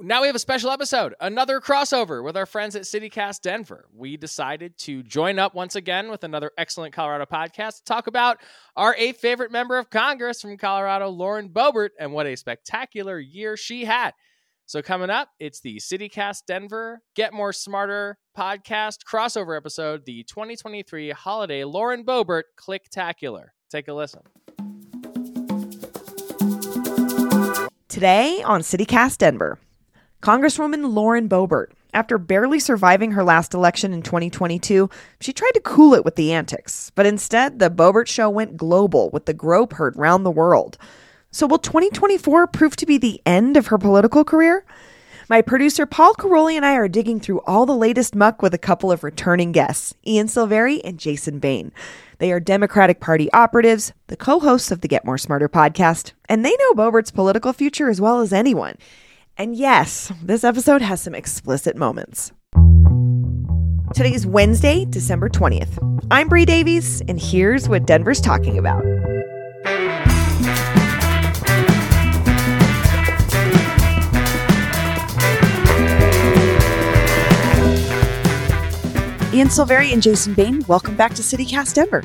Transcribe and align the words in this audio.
Now 0.00 0.20
we 0.20 0.28
have 0.28 0.36
a 0.36 0.40
special 0.40 0.70
episode, 0.70 1.14
another 1.20 1.60
crossover 1.60 2.22
with 2.22 2.36
our 2.36 2.46
friends 2.46 2.76
at 2.76 2.82
CityCast 2.82 3.40
Denver. 3.40 3.86
We 3.92 4.16
decided 4.16 4.78
to 4.78 5.02
join 5.02 5.40
up 5.40 5.56
once 5.56 5.74
again 5.74 6.08
with 6.08 6.22
another 6.22 6.52
excellent 6.56 6.94
Colorado 6.94 7.24
podcast 7.26 7.78
to 7.78 7.84
talk 7.84 8.06
about 8.06 8.38
our 8.76 8.94
eighth 8.96 9.18
favorite 9.18 9.50
member 9.50 9.76
of 9.76 9.90
Congress 9.90 10.40
from 10.40 10.56
Colorado, 10.56 11.08
Lauren 11.08 11.48
Boebert, 11.48 11.90
and 11.98 12.12
what 12.12 12.26
a 12.26 12.36
spectacular 12.36 13.18
year 13.18 13.56
she 13.56 13.84
had. 13.84 14.12
So 14.66 14.82
coming 14.82 15.10
up, 15.10 15.30
it's 15.40 15.60
the 15.60 15.78
CityCast 15.78 16.42
Denver 16.46 17.02
Get 17.16 17.32
More 17.32 17.52
Smarter 17.52 18.18
podcast 18.36 18.98
crossover 19.04 19.56
episode, 19.56 20.04
the 20.04 20.22
2023 20.24 21.10
holiday 21.10 21.64
Lauren 21.64 22.04
Boebert 22.04 22.42
Clicktacular. 22.56 23.46
Take 23.68 23.88
a 23.88 23.94
listen. 23.94 24.22
Today 27.88 28.42
on 28.44 28.60
CityCast 28.60 29.18
Denver, 29.18 29.58
Congresswoman 30.22 30.92
Lauren 30.92 31.28
Boebert. 31.28 31.68
After 31.94 32.18
barely 32.18 32.58
surviving 32.58 33.12
her 33.12 33.22
last 33.22 33.54
election 33.54 33.92
in 33.92 34.02
2022, 34.02 34.90
she 35.20 35.32
tried 35.32 35.52
to 35.54 35.60
cool 35.60 35.94
it 35.94 36.04
with 36.04 36.16
the 36.16 36.32
antics. 36.32 36.90
But 36.94 37.06
instead, 37.06 37.60
the 37.60 37.70
Boebert 37.70 38.08
show 38.08 38.28
went 38.28 38.56
global 38.56 39.10
with 39.10 39.26
the 39.26 39.32
grope 39.32 39.74
heard 39.74 39.96
round 39.96 40.26
the 40.26 40.30
world. 40.30 40.76
So 41.30 41.46
will 41.46 41.58
2024 41.58 42.48
prove 42.48 42.74
to 42.76 42.86
be 42.86 42.98
the 42.98 43.22
end 43.24 43.56
of 43.56 43.68
her 43.68 43.78
political 43.78 44.24
career? 44.24 44.64
My 45.28 45.40
producer 45.40 45.86
Paul 45.86 46.14
Karolyi 46.14 46.56
and 46.56 46.66
I 46.66 46.74
are 46.74 46.88
digging 46.88 47.20
through 47.20 47.42
all 47.46 47.64
the 47.64 47.76
latest 47.76 48.14
muck 48.14 48.42
with 48.42 48.54
a 48.54 48.58
couple 48.58 48.90
of 48.90 49.04
returning 49.04 49.52
guests, 49.52 49.94
Ian 50.06 50.26
Silverii 50.26 50.80
and 50.84 50.98
Jason 50.98 51.38
Bane. 51.38 51.70
They 52.18 52.32
are 52.32 52.40
Democratic 52.40 52.98
Party 52.98 53.30
operatives, 53.32 53.92
the 54.08 54.16
co 54.16 54.40
hosts 54.40 54.72
of 54.72 54.80
the 54.80 54.88
Get 54.88 55.04
More 55.04 55.18
Smarter 55.18 55.48
podcast, 55.48 56.12
and 56.28 56.44
they 56.44 56.56
know 56.56 56.72
Boebert's 56.72 57.12
political 57.12 57.52
future 57.52 57.88
as 57.88 58.00
well 58.00 58.20
as 58.20 58.32
anyone. 58.32 58.76
And 59.40 59.54
yes, 59.54 60.12
this 60.20 60.42
episode 60.42 60.82
has 60.82 61.00
some 61.00 61.14
explicit 61.14 61.76
moments. 61.76 62.32
Today 63.94 64.12
is 64.12 64.26
Wednesday, 64.26 64.84
December 64.84 65.28
20th. 65.28 65.78
I'm 66.10 66.28
Bree 66.28 66.44
Davies, 66.44 67.02
and 67.02 67.20
here's 67.20 67.68
what 67.68 67.86
Denver's 67.86 68.20
talking 68.20 68.58
about. 68.58 68.84
Ian 79.32 79.46
Silverii 79.46 79.92
and 79.92 80.02
Jason 80.02 80.34
Bane, 80.34 80.64
welcome 80.66 80.96
back 80.96 81.14
to 81.14 81.22
CityCast 81.22 81.74
Denver. 81.74 82.02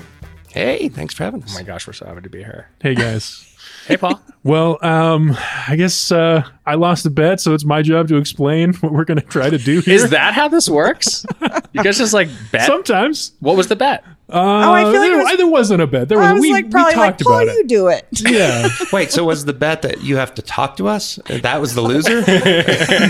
Hey, 0.50 0.88
thanks 0.88 1.16
for 1.16 1.24
having 1.24 1.42
us. 1.42 1.56
Oh 1.56 1.58
my 1.58 1.64
gosh, 1.64 1.88
we're 1.88 1.94
so 1.94 2.06
happy 2.06 2.22
to 2.22 2.30
be 2.30 2.44
here. 2.44 2.68
Hey 2.80 2.94
guys. 2.94 3.53
Hey, 3.88 3.98
Paul. 3.98 4.22
well, 4.44 4.78
um, 4.82 5.36
I 5.68 5.76
guess 5.76 6.12
uh, 6.12 6.44
I 6.66 6.76
lost 6.76 7.04
the 7.04 7.10
bet, 7.10 7.40
so 7.42 7.54
it's 7.54 7.66
my 7.66 7.82
job 7.82 8.08
to 8.10 8.18
explain 8.18 8.74
what 8.82 8.92
we're 8.94 9.06
going 9.06 9.20
to 9.20 9.26
try 9.26 9.50
to 9.50 9.58
do 9.58 9.80
here. 9.82 9.96
Is 9.96 10.10
that 10.12 10.34
how 10.34 10.48
this 10.48 10.70
works? 10.70 11.26
You 11.74 11.84
guys 11.84 11.98
just 11.98 12.14
like 12.14 12.30
bet? 12.52 12.66
Sometimes. 12.68 13.34
What 13.40 13.58
was 13.58 13.68
the 13.68 13.76
bet? 13.76 14.04
Uh, 14.30 14.36
oh, 14.38 14.74
I 14.74 14.84
feel 14.84 14.92
like 14.94 15.00
there, 15.02 15.20
it 15.20 15.24
was- 15.24 15.38
there 15.38 15.48
wasn't 15.48 15.82
a 15.82 15.88
bet. 15.88 16.10
There 16.10 16.18
was. 16.18 16.28
I 16.28 16.34
was 16.34 16.42
we, 16.42 16.52
like, 16.52 16.66
we 16.66 16.72
probably 16.72 16.96
like, 16.96 17.18
talked 17.18 17.24
Paul, 17.24 17.44
about 17.44 17.54
you 17.56 17.68
do 17.68 17.88
it. 17.90 18.08
Yeah. 18.28 18.70
Wait, 18.92 19.12
so 19.12 19.26
was 19.26 19.46
the 19.46 19.54
bet 19.54 19.82
that 19.84 20.02
you 20.02 20.16
have 20.16 20.34
to 20.36 20.42
talk 20.42 20.78
to 20.78 20.88
us? 20.88 21.20
That 21.28 21.60
was 21.62 21.76
the 21.76 21.82
loser? 21.82 22.22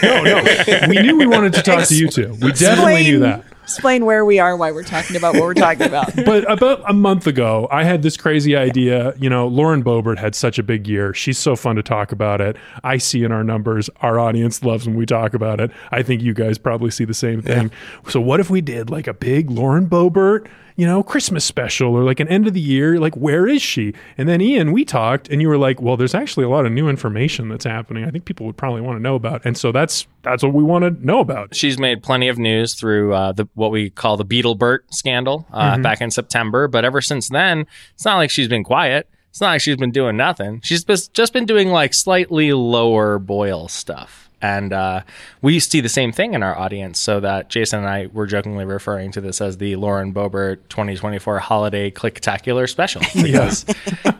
no, 0.01 0.23
no. 0.23 0.87
We 0.89 1.01
knew 1.01 1.17
we 1.17 1.27
wanted 1.27 1.53
to 1.53 1.61
talk 1.61 1.87
to 1.87 1.95
you 1.95 2.09
two. 2.09 2.35
We 2.41 2.51
definitely 2.51 3.03
knew 3.03 3.19
that. 3.19 3.45
Explain 3.63 4.05
where 4.05 4.25
we 4.25 4.39
are, 4.39 4.55
why 4.57 4.71
we're 4.71 4.83
talking 4.83 5.15
about 5.15 5.35
what 5.35 5.43
we're 5.43 5.53
talking 5.53 5.87
about. 5.87 6.13
but 6.25 6.49
about 6.51 6.83
a 6.87 6.93
month 6.93 7.27
ago, 7.27 7.67
I 7.71 7.83
had 7.83 8.03
this 8.03 8.17
crazy 8.17 8.55
idea. 8.55 9.13
You 9.17 9.29
know, 9.29 9.47
Lauren 9.47 9.83
Boebert 9.83 10.17
had 10.17 10.35
such 10.35 10.59
a 10.59 10.63
big 10.63 10.87
year. 10.87 11.13
She's 11.13 11.37
so 11.37 11.55
fun 11.55 11.77
to 11.77 11.83
talk 11.83 12.11
about 12.11 12.41
it. 12.41 12.57
I 12.83 12.97
see 12.97 13.23
in 13.23 13.31
our 13.31 13.43
numbers, 13.43 13.89
our 14.01 14.19
audience 14.19 14.63
loves 14.63 14.85
when 14.85 14.95
we 14.95 15.05
talk 15.05 15.33
about 15.33 15.59
it. 15.59 15.71
I 15.91 16.03
think 16.03 16.21
you 16.21 16.33
guys 16.33 16.57
probably 16.57 16.91
see 16.91 17.05
the 17.05 17.13
same 17.13 17.41
thing. 17.41 17.71
So, 18.09 18.19
what 18.19 18.39
if 18.39 18.49
we 18.49 18.61
did 18.61 18.89
like 18.89 19.07
a 19.07 19.13
big 19.13 19.49
Lauren 19.49 19.87
Boebert, 19.87 20.47
you 20.75 20.85
know, 20.85 21.03
Christmas 21.03 21.45
special 21.45 21.93
or 21.95 22.03
like 22.03 22.19
an 22.19 22.27
end 22.27 22.47
of 22.47 22.53
the 22.53 22.61
year? 22.61 22.99
Like, 22.99 23.15
where 23.15 23.47
is 23.47 23.61
she? 23.61 23.93
And 24.17 24.27
then, 24.27 24.41
Ian, 24.41 24.71
we 24.71 24.85
talked, 24.85 25.29
and 25.29 25.41
you 25.41 25.47
were 25.47 25.57
like, 25.57 25.81
well, 25.81 25.97
there's 25.97 26.15
actually 26.15 26.45
a 26.45 26.49
lot 26.49 26.65
of 26.65 26.71
new 26.71 26.89
information 26.89 27.49
that's 27.49 27.65
happening. 27.65 28.05
I 28.05 28.11
think 28.11 28.25
people 28.25 28.45
would 28.45 28.57
probably 28.57 28.81
want 28.81 28.97
to 28.97 29.01
know 29.01 29.15
about. 29.15 29.45
And 29.45 29.57
so 29.57 29.71
that's 29.71 30.07
that's 30.21 30.43
what 30.43 30.53
we 30.53 30.63
want 30.63 30.83
to 30.83 31.05
know 31.05 31.19
about. 31.19 31.55
She's 31.55 31.77
made 31.77 32.01
plenty 32.01 32.29
of 32.29 32.37
news 32.37 32.75
through 32.75 33.13
uh, 33.13 33.31
the 33.33 33.47
what 33.53 33.71
we 33.71 33.89
call 33.89 34.17
the 34.17 34.25
Beetlebert 34.25 34.79
scandal 34.91 35.45
uh, 35.51 35.77
back 35.79 36.01
in 36.01 36.11
September. 36.11 36.67
But 36.67 36.85
ever 36.85 37.01
since 37.01 37.29
then, 37.29 37.65
it's 37.93 38.05
not 38.05 38.17
like 38.17 38.31
she's 38.31 38.47
been 38.47 38.63
quiet. 38.63 39.07
It's 39.29 39.41
not 39.41 39.49
like 39.49 39.61
she's 39.61 39.77
been 39.77 39.91
doing 39.91 40.15
nothing. 40.15 40.61
She's 40.63 40.83
just 40.83 41.33
been 41.33 41.45
doing 41.45 41.69
like 41.69 41.93
slightly 41.95 42.53
lower 42.53 43.17
boil 43.17 43.67
stuff. 43.67 44.29
And 44.43 44.73
uh, 44.73 45.03
we 45.41 45.57
see 45.61 45.79
the 45.79 45.87
same 45.87 46.11
thing 46.11 46.33
in 46.33 46.43
our 46.43 46.57
audience. 46.57 46.99
So 46.99 47.21
that 47.21 47.49
Jason 47.49 47.79
and 47.79 47.87
I 47.87 48.07
were 48.07 48.27
jokingly 48.27 48.65
referring 48.65 49.13
to 49.13 49.21
this 49.21 49.39
as 49.39 49.57
the 49.57 49.77
Lauren 49.77 50.13
Boebert 50.13 50.57
2024 50.67 51.39
Holiday 51.39 51.89
Clicktacular 51.89 52.69
Special 52.69 53.01
because 53.23 53.65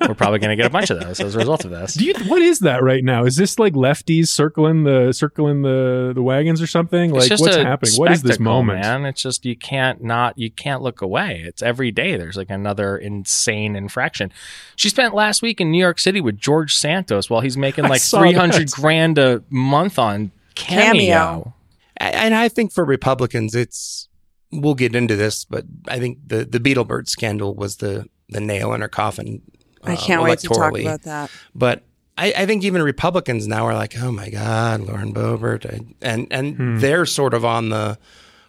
we're 0.07 0.15
probably 0.15 0.39
going 0.39 0.49
to 0.49 0.55
get 0.55 0.65
a 0.65 0.69
bunch 0.69 0.89
of 0.89 1.01
those 1.01 1.19
as 1.19 1.35
a 1.35 1.37
result 1.37 1.65
of 1.65 1.71
this. 1.71 1.95
Do 1.95 2.05
you? 2.05 2.13
What 2.27 2.41
is 2.41 2.59
that 2.59 2.81
right 2.81 3.03
now? 3.03 3.25
Is 3.25 3.35
this 3.35 3.59
like 3.59 3.73
lefties 3.73 4.29
circling 4.29 4.85
the 4.85 5.11
circling 5.11 5.61
the 5.61 6.13
the 6.15 6.23
wagons 6.23 6.61
or 6.61 6.67
something? 6.67 7.13
It's 7.13 7.29
Like 7.29 7.39
what's 7.41 7.55
happening? 7.57 7.93
What 7.95 8.11
is 8.13 8.23
this 8.23 8.39
moment? 8.39 8.79
man? 8.79 9.05
It's 9.05 9.21
just 9.21 9.45
you 9.45 9.57
can't 9.57 10.01
not 10.01 10.37
you 10.39 10.49
can't 10.49 10.81
look 10.81 11.01
away. 11.01 11.43
It's 11.45 11.61
every 11.61 11.91
day 11.91 12.15
there's 12.15 12.37
like 12.37 12.49
another 12.49 12.97
insane 12.97 13.75
infraction. 13.75 14.31
She 14.77 14.87
spent 14.87 15.13
last 15.13 15.41
week 15.41 15.59
in 15.59 15.69
New 15.69 15.79
York 15.79 15.99
City 15.99 16.21
with 16.21 16.39
George 16.39 16.77
Santos 16.77 17.29
while 17.29 17.41
he's 17.41 17.57
making 17.57 17.83
like 17.89 18.01
three 18.01 18.31
hundred 18.31 18.69
that. 18.69 18.75
grand 18.75 19.17
a 19.17 19.43
month 19.49 19.99
on 19.99 20.12
cameo. 20.55 20.93
Cameo. 21.15 21.53
and 21.99 22.33
I 22.35 22.49
think 22.49 22.71
for 22.71 22.83
Republicans, 22.85 23.55
it's 23.55 24.07
we'll 24.51 24.75
get 24.75 24.95
into 24.95 25.15
this, 25.15 25.45
but 25.45 25.65
I 25.87 25.99
think 25.99 26.19
the 26.27 26.45
the 26.45 26.59
Beetlebert 26.59 27.07
scandal 27.09 27.53
was 27.55 27.77
the 27.77 28.07
the 28.29 28.41
nail 28.41 28.73
in 28.73 28.81
her 28.81 28.87
coffin. 28.87 29.41
I 29.83 29.93
uh, 29.93 29.97
can't 29.97 30.21
wait 30.23 30.39
to 30.39 30.47
talk 30.47 30.71
about 30.85 31.01
that. 31.03 31.29
But 31.53 31.83
I, 32.17 32.31
I 32.37 32.45
think 32.45 32.63
even 32.63 32.81
Republicans 32.83 33.47
now 33.47 33.65
are 33.65 33.73
like, 33.73 33.97
oh 33.99 34.11
my 34.11 34.29
God, 34.29 34.81
Lauren 34.81 35.13
Boebert, 35.13 35.65
I- 35.65 35.85
and 36.01 36.27
and 36.31 36.79
they're 36.79 37.05
sort 37.05 37.33
of 37.33 37.43
on 37.43 37.69
the 37.69 37.97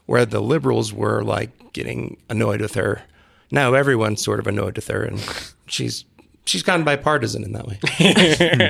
where 0.06 0.26
the 0.26 0.40
liberals 0.40 0.92
were 0.92 1.22
like 1.24 1.72
getting 1.72 2.18
annoyed 2.28 2.60
with 2.60 2.74
her. 2.74 3.02
Now 3.50 3.74
everyone's 3.74 4.22
sort 4.22 4.38
of 4.38 4.46
annoyed 4.46 4.76
with 4.76 4.88
her, 4.88 5.02
and 5.02 5.18
she's 5.66 6.04
she's 6.44 6.62
gone 6.62 6.84
bipartisan 6.84 7.44
in 7.44 7.52
that 7.52 7.66
way. 7.66 7.78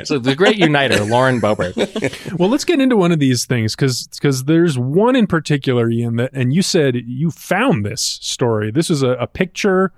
so 0.04 0.18
the 0.18 0.34
great 0.34 0.56
uniter, 0.56 1.04
Lauren 1.04 1.40
Boebert. 1.40 1.74
Well, 2.38 2.48
let's 2.48 2.64
get 2.64 2.80
into 2.80 2.96
one 2.96 3.12
of 3.12 3.18
these 3.18 3.44
things 3.44 3.76
because 3.76 4.44
there's 4.44 4.78
one 4.78 5.14
in 5.14 5.26
particular, 5.26 5.88
Ian, 5.90 6.16
that 6.16 6.30
and 6.32 6.52
you 6.52 6.62
said 6.62 6.96
you 6.96 7.30
found 7.30 7.84
this 7.84 8.02
story. 8.02 8.70
This 8.70 8.90
is 8.90 9.02
a, 9.02 9.10
a 9.10 9.26
picture. 9.26 9.92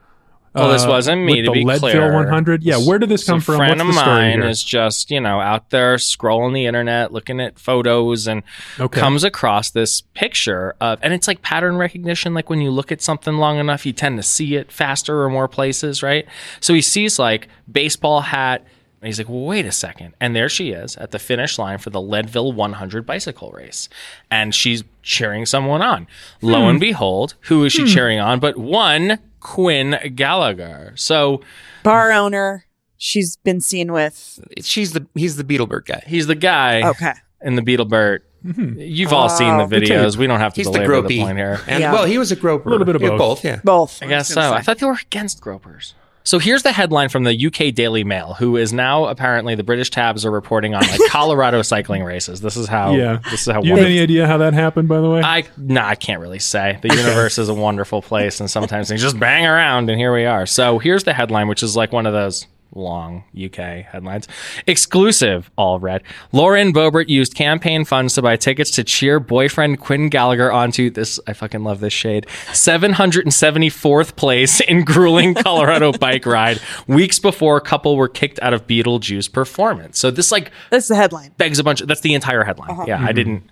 Well, 0.57 0.73
this 0.73 0.85
uh, 0.85 0.89
wasn't 0.89 1.23
me, 1.25 1.43
to 1.43 1.49
the 1.49 1.53
be 1.53 1.65
Leadville 1.65 1.91
clear. 1.91 2.13
100. 2.13 2.63
Yeah, 2.63 2.79
where 2.79 2.99
did 2.99 3.09
this 3.09 3.25
come 3.25 3.41
from? 3.41 3.55
A 3.55 3.59
friend 3.59 3.71
What's 3.79 3.81
of 3.83 3.87
the 3.89 3.93
story 4.01 4.17
mine 4.17 4.41
here? 4.41 4.49
is 4.49 4.63
just 4.63 5.11
you 5.11 5.21
know 5.21 5.41
out 5.41 5.71
there 5.71 5.97
scrolling 5.97 6.55
the 6.55 6.67
internet, 6.67 7.13
looking 7.13 7.41
at 7.41 7.59
photos, 7.59 8.27
and 8.27 8.43
Okay. 8.81 8.99
comes 9.01 9.23
across 9.25 9.71
this 9.71 10.01
picture 10.15 10.75
of, 10.81 10.99
and 11.03 11.13
it's 11.13 11.29
like 11.29 11.43
pattern 11.43 11.77
recognition. 11.77 12.35
Like 12.35 12.49
when 12.51 12.61
you 12.61 12.71
look 12.71 12.91
at 12.91 13.03
something 13.03 13.35
long 13.37 13.59
enough, 13.59 13.85
you 13.87 13.93
tend 13.93 14.17
to 14.19 14.23
see 14.23 14.57
it 14.57 14.73
faster 14.73 15.23
or 15.23 15.29
more 15.31 15.49
places, 15.49 16.03
right? 16.03 16.27
So 16.61 16.75
he 16.75 16.81
sees 16.83 17.19
like 17.19 17.49
baseball 17.71 18.21
hat. 18.23 18.65
And 19.03 19.09
he's 19.09 19.19
like, 19.19 19.29
well, 19.29 19.43
wait 19.45 19.67
a 19.67 19.73
second. 19.73 20.15
And 20.21 20.35
there 20.35 20.49
she 20.49 20.71
is 20.71 20.97
at 20.97 21.11
the 21.11 21.19
finish 21.19 21.59
line 21.59 21.77
for 21.79 21.91
the 21.91 22.01
Leadville 22.01 22.51
100 22.53 23.05
bicycle 23.05 23.51
race. 23.53 23.91
And 24.31 24.55
she's 24.55 24.85
cheering 25.03 25.45
someone 25.45 25.83
on. 25.83 26.07
Lo 26.41 26.63
Hmm. 26.63 26.69
and 26.71 26.81
behold, 26.81 27.35
who 27.43 27.63
is 27.65 27.75
she 27.75 27.85
cheering 27.85 28.19
on? 28.19 28.41
But 28.41 28.57
one 28.57 29.19
Quinn 29.41 29.99
Gallagher. 30.15 30.93
So 30.97 31.41
Bar 31.83 32.13
owner, 32.13 32.65
she's 32.97 33.37
been 33.39 33.61
seen 33.61 33.93
with. 33.93 34.41
she's 34.63 34.93
the 34.93 35.07
he's 35.15 35.37
the 35.37 35.45
Beetlebert 35.45 35.87
guy. 35.87 36.03
he's 36.07 36.27
the 36.27 36.35
guy 36.35 36.89
Okay. 36.89 37.13
in 37.43 37.57
the 37.57 37.63
Beetlebert. 37.63 38.21
Mm-hmm. 38.45 38.79
You've 38.79 39.13
all 39.13 39.29
seen 39.29 39.57
the 39.57 39.65
Oh. 39.65 39.67
videos. 39.69 40.17
We 40.17 40.27
don't 40.29 40.39
have 40.39 40.55
to 40.55 40.61
He's 40.61 40.67
the 40.67 40.73
belabor 40.79 41.03
the, 41.03 41.09
gropey. 41.17 41.21
point 41.23 41.37
here. 41.39 41.61
And 41.67 41.81
Yeah. 41.81 41.93
well, 41.93 42.05
he 42.05 42.17
was 42.17 42.31
a 42.31 42.37
groper. 42.37 42.69
A 42.69 42.73
little 42.73 42.87
bit 42.87 42.95
of 42.95 43.03
Yeah, 43.03 43.17
both. 43.17 43.45
yeah. 43.45 43.61
Both. 43.65 44.01
I 44.03 44.07
guess 44.07 44.29
so. 44.29 44.53
I 44.53 44.61
thought 44.63 44.79
they 44.79 44.87
were 44.87 44.99
against 45.03 45.41
gropers. 45.41 45.95
So 46.27 46.41
here's 46.41 46.65
the 46.65 46.73
headline 46.73 47.09
from 47.09 47.23
the 47.23 47.47
UK 47.47 47.73
Daily 47.73 48.03
Mail, 48.03 48.35
who 48.35 48.57
is 48.57 48.73
now 48.73 49.05
apparently 49.05 49.55
the 49.55 49.63
British 49.63 49.91
tabs 49.91 50.27
are 50.27 50.31
reporting 50.33 50.75
on 50.75 50.83
like 50.83 50.99
Colorado 51.09 51.63
cycling 51.63 52.03
races. 52.03 52.41
This 52.41 52.57
is 52.57 52.67
how. 52.67 52.95
yeah. 52.97 53.21
This 53.31 53.47
is 53.47 53.53
how. 53.53 53.63
you 53.63 53.77
have 53.77 53.85
any 53.85 54.01
idea 54.01 54.27
how 54.27 54.39
that 54.39 54.53
happened? 54.53 54.89
By 54.89 55.01
the 55.01 55.09
way, 55.09 55.23
I 55.23 55.45
no, 55.57 55.83
I 55.83 55.95
can't 55.95 56.21
really 56.21 56.41
say. 56.41 56.81
The 56.83 56.89
universe 56.97 57.39
is 57.39 57.49
a 57.49 57.55
wonderful 57.55 58.03
place, 58.03 58.41
and 58.41 58.51
sometimes 58.51 58.89
things 58.89 59.03
just 59.03 59.21
bang 59.21 59.47
around, 59.47 59.89
and 59.89 60.01
here 60.01 60.13
we 60.13 60.25
are. 60.25 60.47
So 60.47 60.81
here's 60.81 61.05
the 61.05 61.13
headline, 61.13 61.47
which 61.47 61.63
is 61.63 61.77
like 61.77 61.93
one 61.93 62.07
of 62.07 62.13
those. 62.13 62.49
Long 62.77 63.25
UK 63.37 63.85
headlines. 63.85 64.29
Exclusive, 64.67 65.51
all 65.57 65.81
red. 65.81 66.03
Lauren 66.33 66.73
Boebert 66.73 67.09
used 67.09 67.35
campaign 67.35 67.85
funds 67.85 68.15
to 68.15 68.23
buy 68.23 68.37
tickets 68.37 68.71
to 68.73 68.85
cheer 68.85 69.19
boyfriend 69.19 69.81
Quinn 69.81 70.09
Gallagher 70.09 70.53
onto 70.53 70.91
this. 70.91 71.19
I 71.27 71.33
fucking 71.33 71.65
love 71.65 71.81
this 71.81 71.93
shade. 71.93 72.27
774th 72.27 74.17
place 74.17 74.61
in 74.61 74.85
grueling 74.85 75.35
Colorado 75.43 75.93
bike 75.93 76.27
ride 76.27 76.61
weeks 76.87 77.19
before 77.19 77.57
a 77.57 77.61
couple 77.61 77.97
were 77.97 78.09
kicked 78.09 78.39
out 78.43 78.55
of 78.55 78.67
Beetlejuice 78.67 79.33
performance. 79.33 79.99
So 79.99 80.11
this 80.11 80.31
like 80.31 80.53
That's 80.71 80.89
the 80.89 80.97
headline. 80.97 81.33
begs 81.37 81.59
a 81.59 81.65
bunch. 81.65 81.81
Of, 81.81 81.89
that's 81.89 82.03
the 82.03 82.15
entire 82.15 82.45
headline. 82.45 82.71
Uh-huh. 82.71 82.85
Yeah, 82.87 82.97
I 82.97 82.99
mm-hmm. 82.99 83.15
didn't. 83.15 83.51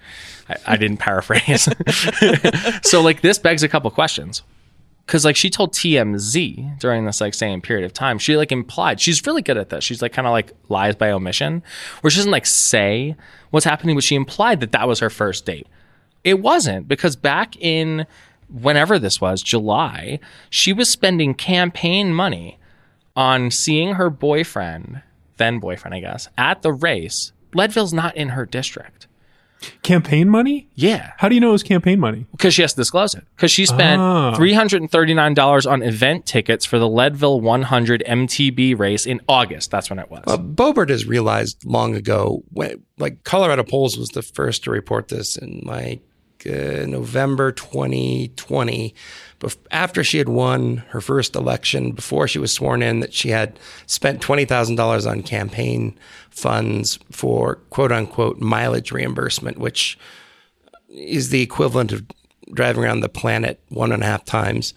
I, 0.49 0.57
I 0.67 0.77
didn't 0.77 0.99
paraphrase. 0.99 1.69
so 2.83 3.01
like 3.01 3.23
this 3.23 3.39
begs 3.39 3.63
a 3.63 3.69
couple 3.69 3.91
questions 3.91 4.43
because 5.07 5.25
like 5.25 5.37
she 5.37 5.51
told 5.51 5.73
TMZ 5.73 6.79
during 6.79 7.05
this 7.05 7.21
like 7.21 7.35
same 7.35 7.61
period 7.61 7.85
of 7.85 7.93
time, 7.93 8.19
she 8.19 8.37
like 8.37 8.53
implied 8.53 9.01
she's 9.01 9.25
really 9.27 9.43
good 9.43 9.59
at 9.59 9.69
this. 9.69 9.85
She's 9.85 10.03
like 10.03 10.13
kind 10.13 10.27
of 10.27 10.33
like 10.33 10.53
lies 10.69 10.97
by 10.97 11.11
omission, 11.11 11.63
where 12.01 12.11
she 12.11 12.19
doesn't 12.19 12.33
like 12.33 12.47
say 12.47 13.17
what's 13.51 13.67
happening, 13.67 13.95
but 13.95 14.05
she 14.05 14.15
implied 14.15 14.61
that 14.61 14.73
that 14.73 14.89
was 14.89 15.01
her 15.01 15.11
first 15.11 15.45
date. 15.47 15.67
It 16.23 16.41
wasn't 16.41 16.89
because 16.89 17.17
back 17.17 17.57
in 17.57 18.07
whenever 18.49 18.99
this 18.99 19.21
was 19.21 19.43
July, 19.43 20.21
she 20.49 20.73
was 20.73 20.89
spending 20.89 21.35
campaign 21.35 22.15
money 22.15 22.59
on 23.17 23.51
seeing 23.51 23.95
her 23.95 24.11
boyfriend, 24.11 25.03
then 25.37 25.59
boyfriend, 25.59 25.95
I 25.95 26.01
guess, 26.01 26.29
at 26.39 26.63
the 26.63 26.73
race. 26.73 27.33
Leadville's 27.53 27.93
not 27.93 28.17
in 28.17 28.31
her 28.31 28.47
district. 28.47 29.07
Campaign 29.83 30.29
money? 30.29 30.69
Yeah. 30.75 31.13
How 31.19 31.29
do 31.29 31.35
you 31.35 31.41
know 31.41 31.51
it 31.51 31.53
was 31.53 31.63
campaign 31.63 32.01
money? 32.01 32.27
Because 32.33 32.55
she 32.55 32.63
has 32.63 32.73
to 32.75 32.81
disclose 32.81 33.15
it. 33.15 33.25
Because 33.37 33.51
she 33.51 33.67
spent 33.67 34.01
Ah. 34.01 34.35
$339 34.37 35.71
on 35.71 35.83
event 35.83 36.27
tickets 36.27 36.65
for 36.65 36.79
the 36.79 36.89
Leadville 36.89 37.41
100 37.41 38.03
MTB 38.07 38.79
race 38.79 39.07
in 39.07 39.21
August. 39.29 39.71
That's 39.71 39.91
when 39.91 39.99
it 39.99 40.11
was. 40.11 40.25
Uh, 40.27 40.37
Boebert 40.39 40.89
has 40.89 41.07
realized 41.07 41.65
long 41.65 41.95
ago, 41.95 42.43
when, 42.53 42.83
like 42.99 43.25
Colorado 43.25 43.63
Pols 43.63 43.99
was 43.99 44.11
the 44.11 44.23
first 44.23 44.65
to 44.65 44.71
report 44.71 45.09
this 45.09 45.37
in 45.37 45.63
like 45.65 46.01
uh, 46.47 46.85
November 46.87 47.53
2020, 47.53 48.95
bef- 48.95 48.95
after 49.71 50.05
she 50.05 50.19
had 50.19 50.29
won 50.29 50.79
her 50.89 51.01
first 51.01 51.35
election, 51.35 51.93
before 51.93 52.29
she 52.29 52.39
was 52.39 52.53
sworn 52.53 52.83
in, 52.83 53.01
that 53.01 53.15
she 53.15 53.31
had 53.31 53.59
spent 53.87 54.21
$20,000 54.21 55.11
on 55.11 55.23
campaign 55.23 55.99
funds 56.31 56.99
for 57.11 57.57
quote 57.71 57.93
unquote 57.93 58.41
mileage 58.41 58.93
reimbursement, 58.93 59.59
which 59.59 59.99
is 60.89 61.31
the 61.31 61.43
equivalent 61.43 61.93
of 61.93 62.05
driving 62.53 62.85
around 62.85 63.01
the 63.01 63.09
planet 63.09 63.61
one 63.69 63.93
and 63.93 64.03
a 64.03 64.07
half 64.07 64.25
times. 64.25 64.75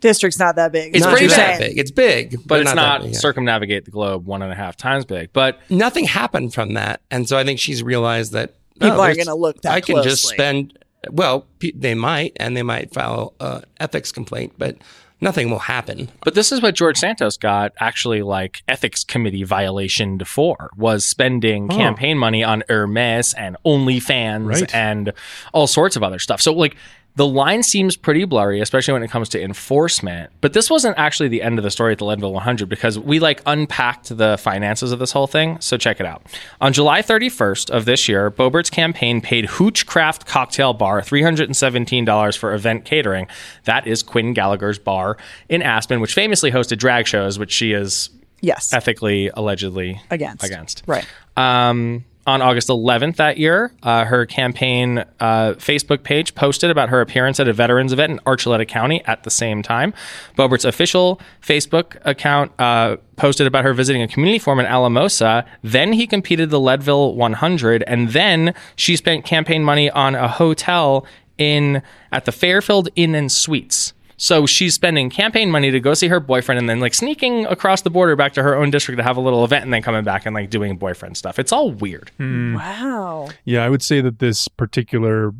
District's 0.00 0.38
not 0.38 0.54
that 0.56 0.70
big. 0.70 0.94
It's 0.94 1.04
Not 1.04 1.10
pretty 1.10 1.26
that 1.26 1.58
big. 1.58 1.70
big. 1.70 1.78
It's 1.78 1.90
big, 1.90 2.36
but 2.46 2.60
it's 2.60 2.70
that 2.70 2.76
not 2.76 3.02
big, 3.02 3.14
yeah. 3.14 3.18
circumnavigate 3.18 3.84
the 3.84 3.90
globe 3.90 4.26
one 4.26 4.42
and 4.42 4.52
a 4.52 4.54
half 4.54 4.76
times 4.76 5.04
big. 5.04 5.32
But 5.32 5.58
nothing 5.70 6.04
happened 6.04 6.54
from 6.54 6.74
that, 6.74 7.00
and 7.10 7.28
so 7.28 7.36
I 7.36 7.42
think 7.42 7.58
she's 7.58 7.82
realized 7.82 8.32
that 8.32 8.54
People 8.80 9.00
oh, 9.00 9.02
aren't 9.02 9.18
gonna 9.18 9.34
look 9.34 9.60
that 9.62 9.72
I 9.72 9.80
can 9.80 10.02
just 10.04 10.24
spend. 10.26 10.78
Well, 11.10 11.46
they 11.74 11.94
might, 11.94 12.32
and 12.36 12.56
they 12.56 12.62
might 12.62 12.92
file 12.92 13.34
a 13.40 13.62
ethics 13.78 14.10
complaint, 14.12 14.54
but 14.58 14.76
nothing 15.20 15.50
will 15.50 15.58
happen. 15.60 16.08
But 16.24 16.34
this 16.34 16.52
is 16.52 16.62
what 16.62 16.74
George 16.74 16.96
Santos 16.96 17.36
got 17.36 17.72
actually 17.78 18.22
like 18.22 18.62
ethics 18.68 19.04
committee 19.04 19.44
violation 19.44 20.18
for 20.24 20.70
was 20.76 21.04
spending 21.04 21.68
oh. 21.70 21.76
campaign 21.76 22.18
money 22.18 22.42
on 22.44 22.62
Hermes 22.68 23.34
and 23.34 23.56
OnlyFans 23.64 24.46
Right. 24.60 24.74
and 24.74 25.12
all 25.52 25.66
sorts 25.66 25.96
of 25.96 26.02
other 26.02 26.18
stuff. 26.18 26.40
So 26.40 26.52
like 26.52 26.76
the 27.18 27.26
line 27.26 27.64
seems 27.64 27.96
pretty 27.96 28.24
blurry, 28.24 28.60
especially 28.60 28.92
when 28.92 29.02
it 29.02 29.10
comes 29.10 29.28
to 29.30 29.42
enforcement. 29.42 30.30
But 30.40 30.52
this 30.52 30.70
wasn't 30.70 30.96
actually 30.96 31.28
the 31.28 31.42
end 31.42 31.58
of 31.58 31.64
the 31.64 31.70
story 31.70 31.90
at 31.90 31.98
the 31.98 32.04
Leadville 32.04 32.32
100 32.32 32.68
because 32.68 32.96
we 32.96 33.18
like 33.18 33.42
unpacked 33.44 34.16
the 34.16 34.38
finances 34.38 34.92
of 34.92 35.00
this 35.00 35.10
whole 35.10 35.26
thing. 35.26 35.60
So 35.60 35.76
check 35.76 35.98
it 35.98 36.06
out. 36.06 36.24
On 36.60 36.72
July 36.72 37.02
31st 37.02 37.70
of 37.70 37.86
this 37.86 38.08
year, 38.08 38.30
Boebert's 38.30 38.70
campaign 38.70 39.20
paid 39.20 39.46
Hoochcraft 39.46 40.26
Cocktail 40.26 40.74
Bar 40.74 41.00
$317 41.00 42.38
for 42.38 42.54
event 42.54 42.84
catering. 42.84 43.26
That 43.64 43.88
is 43.88 44.04
Quinn 44.04 44.32
Gallagher's 44.32 44.78
bar 44.78 45.16
in 45.48 45.60
Aspen, 45.60 46.00
which 46.00 46.14
famously 46.14 46.52
hosted 46.52 46.78
drag 46.78 47.08
shows, 47.08 47.36
which 47.36 47.50
she 47.50 47.72
is 47.72 48.10
yes. 48.42 48.72
ethically, 48.72 49.28
allegedly 49.34 50.00
Against. 50.08 50.44
Against. 50.44 50.84
Right. 50.86 51.06
Um, 51.36 52.04
on 52.28 52.42
August 52.42 52.68
11th 52.68 53.16
that 53.16 53.38
year, 53.38 53.72
uh, 53.82 54.04
her 54.04 54.26
campaign 54.26 54.98
uh, 55.18 55.54
Facebook 55.54 56.02
page 56.02 56.34
posted 56.34 56.70
about 56.70 56.90
her 56.90 57.00
appearance 57.00 57.40
at 57.40 57.48
a 57.48 57.54
veterans 57.54 57.90
event 57.90 58.12
in 58.12 58.18
Archuleta 58.20 58.68
County 58.68 59.02
at 59.06 59.22
the 59.22 59.30
same 59.30 59.62
time. 59.62 59.94
Boebert's 60.36 60.66
official 60.66 61.18
Facebook 61.42 61.96
account 62.04 62.52
uh, 62.60 62.98
posted 63.16 63.46
about 63.46 63.64
her 63.64 63.72
visiting 63.72 64.02
a 64.02 64.08
community 64.08 64.38
forum 64.38 64.60
in 64.60 64.66
Alamosa. 64.66 65.46
Then 65.62 65.94
he 65.94 66.06
competed 66.06 66.50
the 66.50 66.60
Leadville 66.60 67.14
100, 67.14 67.82
and 67.84 68.10
then 68.10 68.54
she 68.76 68.94
spent 68.94 69.24
campaign 69.24 69.64
money 69.64 69.90
on 69.90 70.14
a 70.14 70.28
hotel 70.28 71.06
in 71.38 71.82
at 72.12 72.26
the 72.26 72.32
Fairfield 72.32 72.90
Inn 72.94 73.14
and 73.14 73.32
Suites. 73.32 73.94
So 74.20 74.46
she's 74.46 74.74
spending 74.74 75.10
campaign 75.10 75.48
money 75.48 75.70
to 75.70 75.78
go 75.78 75.94
see 75.94 76.08
her 76.08 76.18
boyfriend 76.18 76.58
and 76.58 76.68
then 76.68 76.80
like 76.80 76.92
sneaking 76.92 77.46
across 77.46 77.82
the 77.82 77.90
border 77.90 78.16
back 78.16 78.32
to 78.34 78.42
her 78.42 78.56
own 78.56 78.70
district 78.70 78.98
to 78.98 79.04
have 79.04 79.16
a 79.16 79.20
little 79.20 79.44
event 79.44 79.64
and 79.64 79.72
then 79.72 79.80
coming 79.80 80.02
back 80.02 80.26
and 80.26 80.34
like 80.34 80.50
doing 80.50 80.76
boyfriend 80.76 81.16
stuff. 81.16 81.38
It's 81.38 81.52
all 81.52 81.70
weird. 81.70 82.10
Hmm. 82.16 82.54
Wow. 82.56 83.28
Yeah, 83.44 83.64
I 83.64 83.68
would 83.70 83.82
say 83.82 84.00
that 84.00 84.18
this 84.18 84.48
particular 84.48 85.32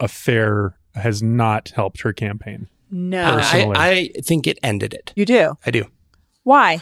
affair 0.00 0.76
has 0.94 1.22
not 1.22 1.72
helped 1.76 2.00
her 2.00 2.12
campaign. 2.14 2.68
No. 2.90 3.22
Uh, 3.22 3.36
I, 3.36 3.40
Personally. 3.40 3.76
I 3.78 4.10
think 4.22 4.46
it 4.46 4.58
ended 4.62 4.94
it. 4.94 5.12
you 5.14 5.26
do. 5.26 5.58
I 5.66 5.70
do. 5.70 5.84
Why? 6.42 6.80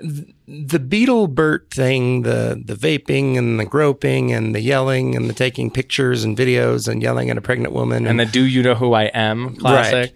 The 0.00 0.78
Beetlebert 0.78 1.70
thing, 1.70 2.22
the 2.22 2.62
the 2.64 2.74
vaping 2.74 3.36
and 3.36 3.58
the 3.60 3.64
groping 3.64 4.32
and 4.32 4.54
the 4.54 4.60
yelling 4.60 5.16
and 5.16 5.28
the 5.28 5.34
taking 5.34 5.70
pictures 5.70 6.24
and 6.24 6.36
videos 6.36 6.88
and 6.88 7.02
yelling 7.02 7.30
at 7.30 7.36
a 7.36 7.40
pregnant 7.42 7.74
woman 7.74 8.06
And 8.06 8.18
the 8.18 8.24
"Do 8.24 8.44
you 8.44 8.62
know 8.62 8.74
who 8.74 8.92
I 8.94 9.04
am?" 9.04 9.56
classic. 9.56 10.14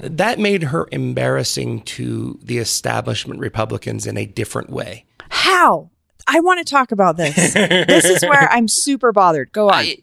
That 0.00 0.38
made 0.38 0.64
her 0.64 0.86
embarrassing 0.92 1.82
to 1.82 2.38
the 2.42 2.58
establishment 2.58 3.40
Republicans 3.40 4.06
in 4.06 4.16
a 4.16 4.26
different 4.26 4.70
way. 4.70 5.04
How? 5.30 5.90
I 6.26 6.40
want 6.40 6.64
to 6.66 6.70
talk 6.70 6.90
about 6.92 7.16
this. 7.16 7.34
this 7.54 8.04
is 8.04 8.22
where 8.22 8.48
I'm 8.50 8.68
super 8.68 9.12
bothered. 9.12 9.52
Go 9.52 9.68
on. 9.68 9.74
I, 9.74 9.96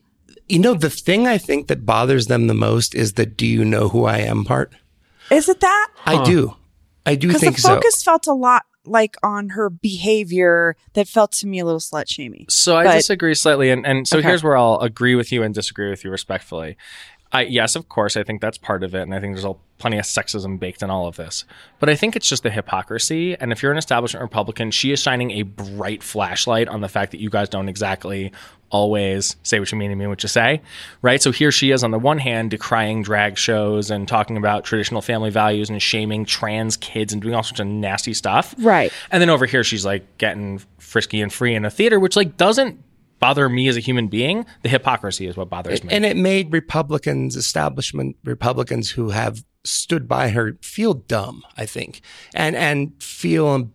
you 0.48 0.60
know, 0.60 0.74
the 0.74 0.90
thing 0.90 1.28
I 1.28 1.38
think 1.38 1.68
that 1.68 1.86
bothers 1.86 2.28
them 2.28 2.48
the 2.48 2.54
most 2.54 2.94
is 2.94 3.14
the 3.14 3.26
"Do 3.26 3.48
you 3.48 3.64
know 3.66 3.90
who 3.90 4.06
I 4.06 4.18
am?" 4.20 4.44
part. 4.46 4.74
is 5.32 5.48
it 5.50 5.62
that? 5.62 5.88
I 6.06 6.24
do, 6.24 6.56
I 7.06 7.16
do 7.16 7.28
Because 7.28 7.42
the 7.42 7.46
think 7.48 7.58
so. 7.60 7.76
focus 7.76 8.04
felt 8.04 8.28
a 8.28 8.34
lot 8.34 8.64
like 8.84 9.16
on 9.24 9.50
her 9.50 9.70
behavior 9.70 10.76
that 10.94 11.08
felt 11.08 11.32
to 11.32 11.48
me 11.48 11.60
a 11.60 11.66
little 11.66 11.80
slut 11.80 12.10
shamey. 12.10 12.46
So 12.50 12.76
I 12.78 12.96
disagree 12.96 13.36
slightly, 13.36 13.70
and, 13.70 13.86
and 13.86 14.08
so 14.08 14.18
Okay. 14.18 14.28
here's 14.28 14.44
where 14.44 14.58
I'll 14.58 14.80
agree 14.80 15.14
with 15.16 15.32
you 15.32 15.44
and 15.44 15.54
disagree 15.54 15.90
with 15.90 16.04
you 16.04 16.10
respectfully. 16.12 16.78
I, 17.34 17.44
yes, 17.44 17.76
of 17.76 17.88
course, 17.88 18.18
I 18.18 18.24
think 18.24 18.42
that's 18.42 18.58
part 18.58 18.84
of 18.84 18.94
it, 18.94 19.02
and 19.04 19.14
I 19.16 19.20
think 19.20 19.36
there's 19.36 19.46
all, 19.46 19.62
plenty 19.78 19.98
of 19.98 20.06
sexism 20.06 20.60
baked 20.60 20.84
in 20.84 20.90
all 20.90 21.08
of 21.08 21.16
this. 21.16 21.44
But 21.80 21.90
I 21.90 21.96
think 21.96 22.16
it's 22.16 22.28
just 22.30 22.44
the 22.44 22.50
hypocrisy. 22.52 23.36
And 23.40 23.52
if 23.52 23.64
you're 23.64 23.72
an 23.72 23.78
establishment 23.80 24.22
Republican, 24.22 24.70
she 24.72 24.92
is 24.92 25.02
shining 25.02 25.32
a 25.32 25.42
bright 25.44 26.04
flashlight 26.04 26.68
on 26.68 26.82
the 26.82 26.90
fact 26.90 27.12
that 27.12 27.20
you 27.22 27.30
guys 27.30 27.50
don't 27.50 27.68
exactly 27.70 28.32
always 28.70 29.36
say 29.44 29.60
what 29.60 29.72
you 29.72 29.78
mean 29.78 29.92
and 29.92 30.00
mean 30.00 30.08
what 30.10 30.24
you 30.24 30.30
say, 30.30 30.62
right? 31.02 31.22
So 31.22 31.32
here 31.32 31.52
she 31.52 31.72
is 31.72 31.84
on 31.84 31.92
the 31.92 32.00
one 32.00 32.20
hand 32.20 32.52
decrying 32.52 33.04
drag 33.04 33.38
shows 33.38 33.92
and 33.92 34.08
talking 34.08 34.38
about 34.38 34.64
traditional 34.64 35.02
family 35.02 35.30
values 35.30 35.70
and 35.70 35.82
shaming 35.82 36.26
trans 36.26 36.78
kids 36.78 37.12
and 37.12 37.22
doing 37.22 37.34
all 37.36 37.44
sorts 37.44 37.60
of 37.60 37.68
nasty 37.68 38.14
stuff, 38.14 38.56
Right. 38.60 38.92
and 39.12 39.22
then 39.22 39.30
over 39.30 39.46
here, 39.46 39.64
she's 39.64 39.86
like 39.86 40.18
getting 40.18 40.62
frisky 40.80 41.22
and 41.22 41.34
free 41.34 41.54
in 41.56 41.66
a 41.66 41.70
theater, 41.72 42.00
which 42.00 42.16
like 42.16 42.38
doesn't 42.38 42.82
bother 43.22 43.48
me 43.48 43.70
as 43.70 43.78
a 43.78 43.80
human 43.80 44.10
being. 44.10 44.46
The 44.64 44.70
hypocrisy 44.70 45.28
is 45.28 45.38
what 45.38 45.50
bothers 45.50 45.82
me. 45.82 45.94
and 45.94 46.06
it 46.06 46.18
made 46.18 46.52
Republicans, 46.52 47.38
establishment 47.38 48.18
Republicans 48.26 48.92
who 48.92 49.12
have 49.12 49.46
stood 49.64 50.10
by 50.10 50.30
her, 50.30 50.58
feel 50.62 50.94
dumb. 50.94 51.44
I 51.56 51.66
think, 51.66 52.02
and 52.34 52.58
and 52.58 53.02
feel 53.02 53.48
um, 53.48 53.74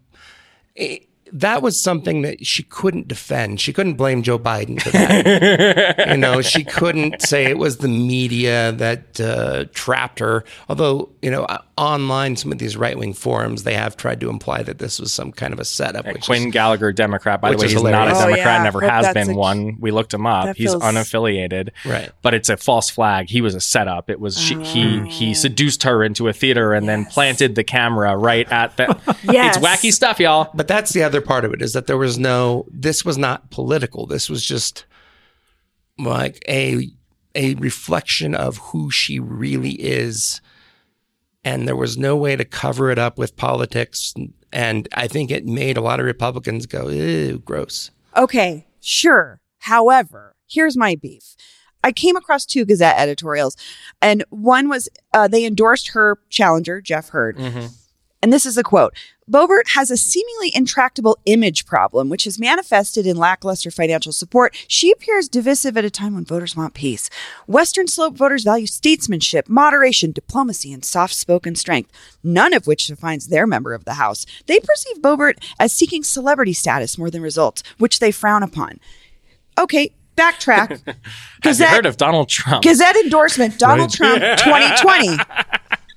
that 1.33 1.61
was 1.63 1.83
something 1.83 2.23
that 2.23 2.47
she 2.47 2.63
couldn't 2.63 3.09
defend. 3.09 3.61
She 3.61 3.73
couldn't 3.73 3.95
blame 3.95 4.23
Joe 4.23 4.39
Biden 4.39 4.81
for 4.81 4.91
that. 4.91 6.09
you 6.11 6.17
know, 6.17 6.41
she 6.43 6.65
couldn't 6.65 7.21
say 7.23 7.47
it 7.47 7.59
was 7.59 7.79
the 7.79 7.89
media 7.89 8.73
that 8.73 9.21
uh, 9.21 9.65
trapped 9.73 10.19
her. 10.21 10.45
Although, 10.69 11.11
you 11.23 11.31
know, 11.31 11.43
uh, 11.45 11.59
online, 11.77 12.37
some 12.37 12.53
of 12.53 12.59
these 12.59 12.77
right 12.77 12.97
wing 12.97 13.13
forums, 13.13 13.65
they 13.65 13.75
have 13.75 13.97
tried 13.97 14.21
to 14.21 14.31
imply 14.31 14.63
that 14.63 14.79
this 14.79 14.99
was 15.01 15.13
some 15.13 15.33
kind 15.33 15.53
of 15.53 15.61
a 15.61 15.65
setup. 15.65 16.07
Which 16.07 16.25
Quinn 16.27 16.47
is, 16.49 16.53
Gallagher, 16.53 16.93
Democrat. 16.93 17.41
By 17.41 17.51
the 17.51 17.57
way, 17.59 17.67
is 17.67 17.73
he's 17.73 17.83
not 17.83 18.09
a 18.09 18.15
hilarious. 18.15 18.19
Oh, 18.19 18.27
Democrat, 18.29 18.47
yeah. 18.59 18.63
never 18.63 18.81
has 18.81 19.15
been 19.15 19.31
a- 19.31 19.35
one. 19.37 19.77
We 19.81 19.91
looked 19.91 20.15
him 20.15 20.27
up. 20.27 20.57
He's 20.57 20.71
feels- 20.71 20.83
unaffiliated. 20.83 21.71
Right. 21.85 22.11
But 22.23 22.35
it's 22.35 22.49
a 22.49 22.57
false 22.57 22.89
flag. 22.89 23.29
He 23.29 23.41
was 23.41 23.55
a 23.55 23.61
setup. 23.61 24.11
It 24.11 24.21
was 24.21 24.39
she, 24.41 24.55
he 24.63 25.01
Oh. 25.01 25.05
he 25.05 25.35
seduced 25.35 25.83
her 25.83 26.03
into 26.05 26.29
a 26.29 26.33
theater 26.33 26.73
and 26.73 26.89
then 26.89 27.05
planted 27.07 27.55
the 27.57 27.65
camera 27.65 28.17
right 28.17 28.51
at 28.51 28.77
the. 28.77 28.87
Yes. 29.27 29.57
It's 29.57 29.67
wacky 29.67 29.93
stuff, 29.93 30.21
y'all. 30.21 30.51
but 30.55 30.69
that's 30.69 30.93
the 30.93 31.03
other 31.03 31.16
part 31.21 31.45
of 31.45 31.53
it 31.53 31.63
is 31.63 31.73
that 31.73 31.87
there 31.87 31.99
was 31.99 32.19
no. 32.19 32.67
This 32.71 33.05
was 33.05 33.19
not 33.19 33.51
political. 33.51 34.07
This 34.07 34.29
was 34.29 34.45
just 34.45 34.87
like 35.99 36.43
a 36.49 36.91
a 37.35 37.55
reflection 37.57 38.35
of 38.35 38.57
who 38.59 38.91
she 38.91 39.19
really 39.21 39.73
is 39.73 40.41
and 41.47 41.69
there 41.69 41.77
was 41.77 41.97
no 41.97 42.17
way 42.17 42.35
to 42.35 42.45
cover 42.45 42.91
it 42.91 42.99
up 42.99 43.19
with 43.19 43.37
politics. 43.37 44.13
And 44.53 44.89
I 44.95 45.07
think 45.07 45.31
it 45.31 45.47
made 45.47 45.77
a 45.77 45.81
lot 45.81 46.01
of 46.01 46.07
Republicans 46.07 46.67
go, 46.67 46.89
ew, 46.89 47.39
gross. 47.39 47.93
Okay, 48.17 48.67
sure. 48.81 49.41
However, 49.59 50.35
here's 50.49 50.77
my 50.77 50.97
beef. 50.97 51.37
I 51.85 51.93
came 51.93 52.17
across 52.17 52.47
two 52.47 52.65
Gazette 52.65 52.99
editorials, 52.99 53.57
and 54.03 54.25
one 54.31 54.69
was 54.69 54.89
uh, 55.15 55.29
they 55.29 55.45
endorsed 55.45 55.91
her 55.91 56.19
challenger, 56.31 56.81
Jeff 56.81 57.11
Hurd. 57.11 57.37
Mm-hmm. 57.37 57.67
And 58.23 58.33
this 58.33 58.47
is 58.47 58.57
a 58.57 58.63
quote 58.63 58.95
Boebert 59.31 59.71
has 59.75 59.91
a 59.91 59.97
seemingly 59.97 60.55
intractable 60.55 61.19
image 61.27 61.67
problem, 61.67 62.09
which 62.09 62.27
is 62.27 62.39
manifested 62.39 63.07
in 63.07 63.17
lackluster 63.17 63.71
financial 63.71 64.13
support. 64.13 64.55
She 64.69 64.93
appears 64.93 65.29
divisive 65.29 65.77
at 65.77 65.85
a 65.85 65.91
time 65.91 66.15
when 66.15 66.25
voters 66.25 66.55
want 66.55 66.75
peace. 66.75 67.11
Western 67.47 67.89
slope 67.89 68.17
voters 68.17 68.45
value 68.45 68.67
statesmanship, 68.67 69.49
moderation, 69.49 70.13
diplomacy, 70.13 70.73
and 70.73 70.85
soft 70.85 71.15
spoken 71.15 71.57
strength, 71.57 71.91
none 72.23 72.55
of 72.55 72.67
which 72.67 72.87
defines 72.87 73.27
their 73.29 73.47
member 73.47 73.75
of 73.75 73.85
the 73.85 73.95
House. 73.95 74.27
They 74.47 74.61
perceive 74.61 75.03
Boebert 75.03 75.43
as 75.59 75.73
seeking 75.73 76.05
celebrity 76.05 76.53
status 76.53 76.97
more 76.97 77.11
than 77.11 77.23
results, 77.23 77.63
which 77.79 77.99
they 77.99 78.13
frown 78.13 78.43
upon. 78.45 78.79
Okay, 79.59 79.93
backtrack. 80.17 80.83
Have 81.43 81.59
you 81.59 81.67
heard 81.67 81.87
of 81.87 81.97
Donald 81.97 82.29
Trump? 82.29 82.63
Gazette 82.63 82.97
endorsement 82.97 83.59
Donald 83.59 83.91
Trump 83.93 84.21
2020. 84.39 85.19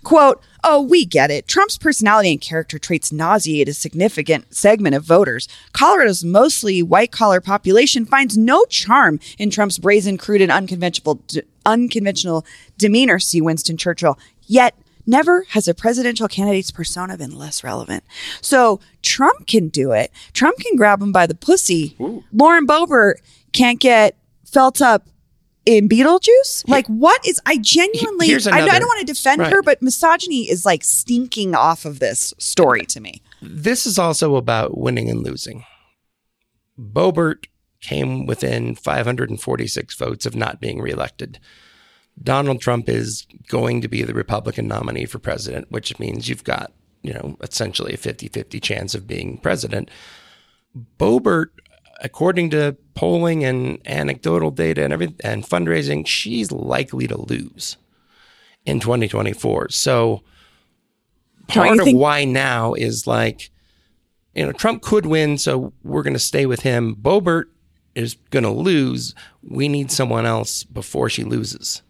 Quote, 0.10 0.42
Oh, 0.64 0.82
we 0.82 1.06
get 1.06 1.30
it. 1.30 1.48
Trump's 1.48 1.78
personality 1.78 2.32
and 2.32 2.42
character 2.42 2.80
traits 2.80 3.12
nauseate 3.12 3.70
a 3.70 3.76
significant 3.76 4.56
segment 4.56 4.96
of 4.96 5.04
voters. 5.04 5.48
Colorado's 5.72 6.24
mostly 6.24 6.82
white 6.82 7.12
collar 7.12 7.40
population 7.40 8.08
finds 8.08 8.36
no 8.36 8.66
charm 8.66 9.20
in 9.38 9.52
Trump's 9.52 9.78
brazen, 9.78 10.18
crude, 10.18 10.42
and 10.42 10.52
unconventional, 10.52 11.22
unconventional 11.64 12.44
demeanor, 12.80 13.20
see 13.20 13.40
Winston 13.40 13.78
Churchill. 13.78 14.18
Yet, 14.48 14.76
never 15.06 15.44
has 15.50 15.68
a 15.68 15.76
presidential 15.76 16.28
candidate's 16.28 16.72
persona 16.72 17.16
been 17.16 17.38
less 17.38 17.64
relevant. 17.64 18.04
So, 18.42 18.80
Trump 19.04 19.46
can 19.46 19.68
do 19.68 19.92
it. 19.92 20.12
Trump 20.34 20.58
can 20.58 20.76
grab 20.76 21.04
him 21.04 21.12
by 21.12 21.28
the 21.28 21.36
pussy. 21.36 21.96
Lauren 22.34 22.66
Boebert 22.66 23.18
can't 23.52 23.80
get 23.80 24.18
felt 24.44 24.82
up 24.82 25.08
in 25.66 25.90
Beetlejuice? 25.90 26.68
Like, 26.68 26.88
what 26.88 27.26
is? 27.28 27.42
I 27.46 27.58
genuinely, 27.58 28.34
I, 28.34 28.62
I 28.62 28.80
don't 28.80 28.88
want 28.88 29.00
to 29.00 29.14
defend 29.14 29.42
her, 29.46 29.62
but 29.62 29.82
misogyny 29.82 30.50
is 30.50 30.66
like 30.66 30.84
stinking 30.84 31.56
off 31.56 31.86
of 31.86 32.00
this 32.00 32.34
story 32.38 32.86
to 32.86 33.00
me. 33.00 33.22
This 33.42 33.86
is 33.86 33.98
also 33.98 34.36
about 34.36 34.78
winning 34.78 35.10
and 35.10 35.24
losing. 35.24 35.64
Boebert 36.78 37.46
came 37.82 38.26
within 38.26 38.76
546 38.76 39.96
votes 39.96 40.26
of 40.26 40.36
not 40.36 40.60
being 40.60 40.82
reelected. 40.82 41.40
Donald 42.22 42.60
Trump 42.60 42.90
is 42.90 43.26
going 43.48 43.82
to 43.82 43.88
be 43.88 44.04
the 44.04 44.14
Republican 44.14 44.68
nominee 44.68 45.06
for 45.06 45.20
president, 45.20 45.72
which 45.72 45.98
means 46.00 46.28
you've 46.28 46.44
got, 46.44 46.74
you 47.02 47.14
know, 47.14 47.38
essentially 47.42 47.94
a 47.94 47.98
50 47.98 48.28
50 48.28 48.60
chance 48.60 48.94
of 48.94 49.08
being 49.08 49.38
president. 49.38 49.90
Boebert, 50.98 51.48
according 52.02 52.50
to 52.52 52.76
polling 52.96 53.44
and 53.44 53.80
anecdotal 53.86 54.52
data 54.52 54.84
and 54.84 54.94
everything 54.94 55.16
and 55.24 55.44
fundraising, 55.44 56.06
she's 56.08 56.52
likely 56.52 57.08
to 57.08 57.20
lose 57.20 57.78
in 58.66 58.80
2024. 58.80 59.70
So 59.70 60.24
Don't 61.50 61.66
part 61.68 61.80
of 61.80 61.86
think- 61.86 61.98
why 62.00 62.26
now 62.26 62.74
is 62.74 63.06
like, 63.08 63.50
you 64.36 64.46
know, 64.46 64.52
Trump 64.52 64.82
could 64.82 65.06
win, 65.06 65.38
so 65.38 65.74
we're 65.84 66.04
going 66.04 66.14
to 66.14 66.20
stay 66.20 66.46
with 66.46 66.62
him. 66.62 66.96
Boebert 66.96 67.46
is 67.96 68.16
going 68.30 68.44
to 68.44 68.52
lose. 68.52 69.16
We 69.42 69.68
need 69.68 69.92
someone 69.92 70.26
else 70.26 70.64
before 70.64 71.10
she 71.10 71.24
loses. 71.24 71.82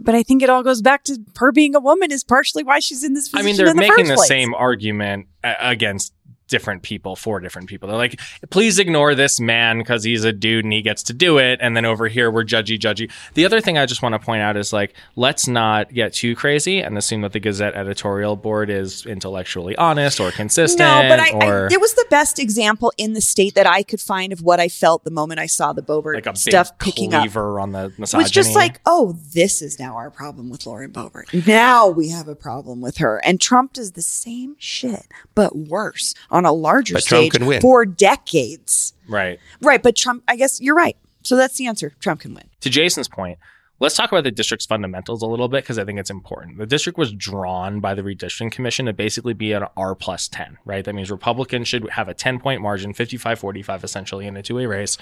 But 0.00 0.14
I 0.16 0.22
think 0.24 0.42
it 0.42 0.50
all 0.50 0.64
goes 0.64 0.82
back 0.82 1.04
to 1.04 1.18
her 1.36 1.52
being 1.52 1.76
a 1.76 1.80
woman 1.80 2.10
is 2.10 2.24
partially 2.24 2.64
why 2.64 2.80
she's 2.80 3.04
in 3.04 3.14
this 3.14 3.28
position. 3.28 3.44
I 3.44 3.46
mean, 3.46 3.56
they're 3.56 3.68
in 3.68 3.76
the 3.76 3.80
making 3.82 4.08
the 4.08 4.14
place. 4.14 4.26
same 4.28 4.52
argument 4.54 5.26
against 5.44 6.12
different 6.52 6.82
people 6.82 7.16
for 7.16 7.40
different 7.40 7.66
people. 7.66 7.88
They're 7.88 7.96
like, 7.96 8.20
please 8.50 8.78
ignore 8.78 9.14
this 9.14 9.40
man 9.40 9.78
because 9.78 10.04
he's 10.04 10.22
a 10.22 10.32
dude 10.32 10.64
and 10.64 10.72
he 10.72 10.82
gets 10.82 11.02
to 11.04 11.14
do 11.14 11.38
it. 11.38 11.58
And 11.62 11.74
then 11.74 11.86
over 11.86 12.08
here, 12.08 12.30
we're 12.30 12.44
judgy, 12.44 12.78
judgy. 12.78 13.10
The 13.32 13.46
other 13.46 13.60
thing 13.62 13.78
I 13.78 13.86
just 13.86 14.02
want 14.02 14.14
to 14.14 14.18
point 14.18 14.42
out 14.42 14.56
is 14.58 14.70
like, 14.70 14.94
let's 15.16 15.48
not 15.48 15.92
get 15.92 16.12
too 16.12 16.36
crazy 16.36 16.80
and 16.80 16.96
assume 16.98 17.22
that 17.22 17.32
the 17.32 17.40
Gazette 17.40 17.74
editorial 17.74 18.36
board 18.36 18.68
is 18.68 19.06
intellectually 19.06 19.74
honest 19.76 20.20
or 20.20 20.30
consistent. 20.30 20.80
No, 20.80 21.08
but 21.08 21.18
I, 21.18 21.30
or 21.30 21.68
I, 21.70 21.74
it 21.74 21.80
was 21.80 21.94
the 21.94 22.06
best 22.10 22.38
example 22.38 22.92
in 22.98 23.14
the 23.14 23.22
state 23.22 23.54
that 23.54 23.66
I 23.66 23.82
could 23.82 24.00
find 24.00 24.30
of 24.32 24.42
what 24.42 24.60
I 24.60 24.68
felt 24.68 25.04
the 25.04 25.10
moment 25.10 25.40
I 25.40 25.46
saw 25.46 25.72
the 25.72 25.82
Boebert 25.82 26.26
like 26.26 26.36
stuff 26.36 26.78
picking 26.78 27.14
up. 27.14 27.34
on 27.34 27.72
the 27.72 27.90
It 27.98 28.14
was 28.14 28.30
just 28.30 28.54
like, 28.54 28.80
oh, 28.84 29.16
this 29.32 29.62
is 29.62 29.78
now 29.80 29.96
our 29.96 30.10
problem 30.10 30.50
with 30.50 30.66
Lauren 30.66 30.92
Boebert. 30.92 31.46
Now 31.46 31.88
we 31.88 32.10
have 32.10 32.28
a 32.28 32.34
problem 32.34 32.82
with 32.82 32.98
her. 32.98 33.22
And 33.24 33.40
Trump 33.40 33.72
does 33.72 33.92
the 33.92 34.02
same 34.02 34.56
shit, 34.58 35.06
but 35.34 35.56
worse 35.56 36.14
on 36.30 36.41
a 36.44 36.52
larger 36.52 36.94
But 36.94 37.04
Trump 37.04 37.22
stage 37.24 37.32
can 37.32 37.46
win. 37.46 37.60
for 37.60 37.84
decades. 37.86 38.94
right. 39.08 39.38
Right. 39.60 39.82
But 39.82 39.96
Trump, 39.96 40.22
I 40.28 40.36
guess 40.36 40.60
you're 40.60 40.74
right. 40.76 40.96
So 41.22 41.36
that's 41.36 41.56
the 41.56 41.66
answer. 41.66 41.92
Trump 42.00 42.20
can 42.20 42.34
win. 42.34 42.44
to 42.62 42.70
Jason's 42.70 43.08
point, 43.08 43.38
let's 43.78 43.94
talk 43.96 44.10
about 44.10 44.24
the 44.24 44.30
district's 44.30 44.66
fundamentals 44.66 45.22
a 45.22 45.26
little 45.26 45.48
bit 45.48 45.62
because 45.64 45.78
I 45.78 45.84
think 45.84 45.98
it's 46.00 46.10
important. 46.10 46.58
The 46.58 46.66
district 46.66 46.98
was 46.98 47.12
drawn 47.12 47.78
by 47.80 47.94
the 47.94 48.02
redistricting 48.02 48.50
commission 48.50 48.86
to 48.86 48.92
basically 48.92 49.32
be 49.34 49.52
an 49.52 49.64
R 49.76 49.94
plus 49.94 50.26
10, 50.28 50.58
right? 50.64 50.84
That 50.84 50.94
means 50.94 51.10
Republicans 51.10 51.68
should 51.68 51.88
have 51.90 52.08
a 52.08 52.14
10 52.14 52.40
point 52.40 52.60
margin, 52.60 52.92
55 52.92 53.38
45 53.38 53.84
essentially 53.84 54.26
in 54.26 54.36
a 54.36 54.42
two 54.42 54.56
way 54.56 54.66
race 54.66 54.98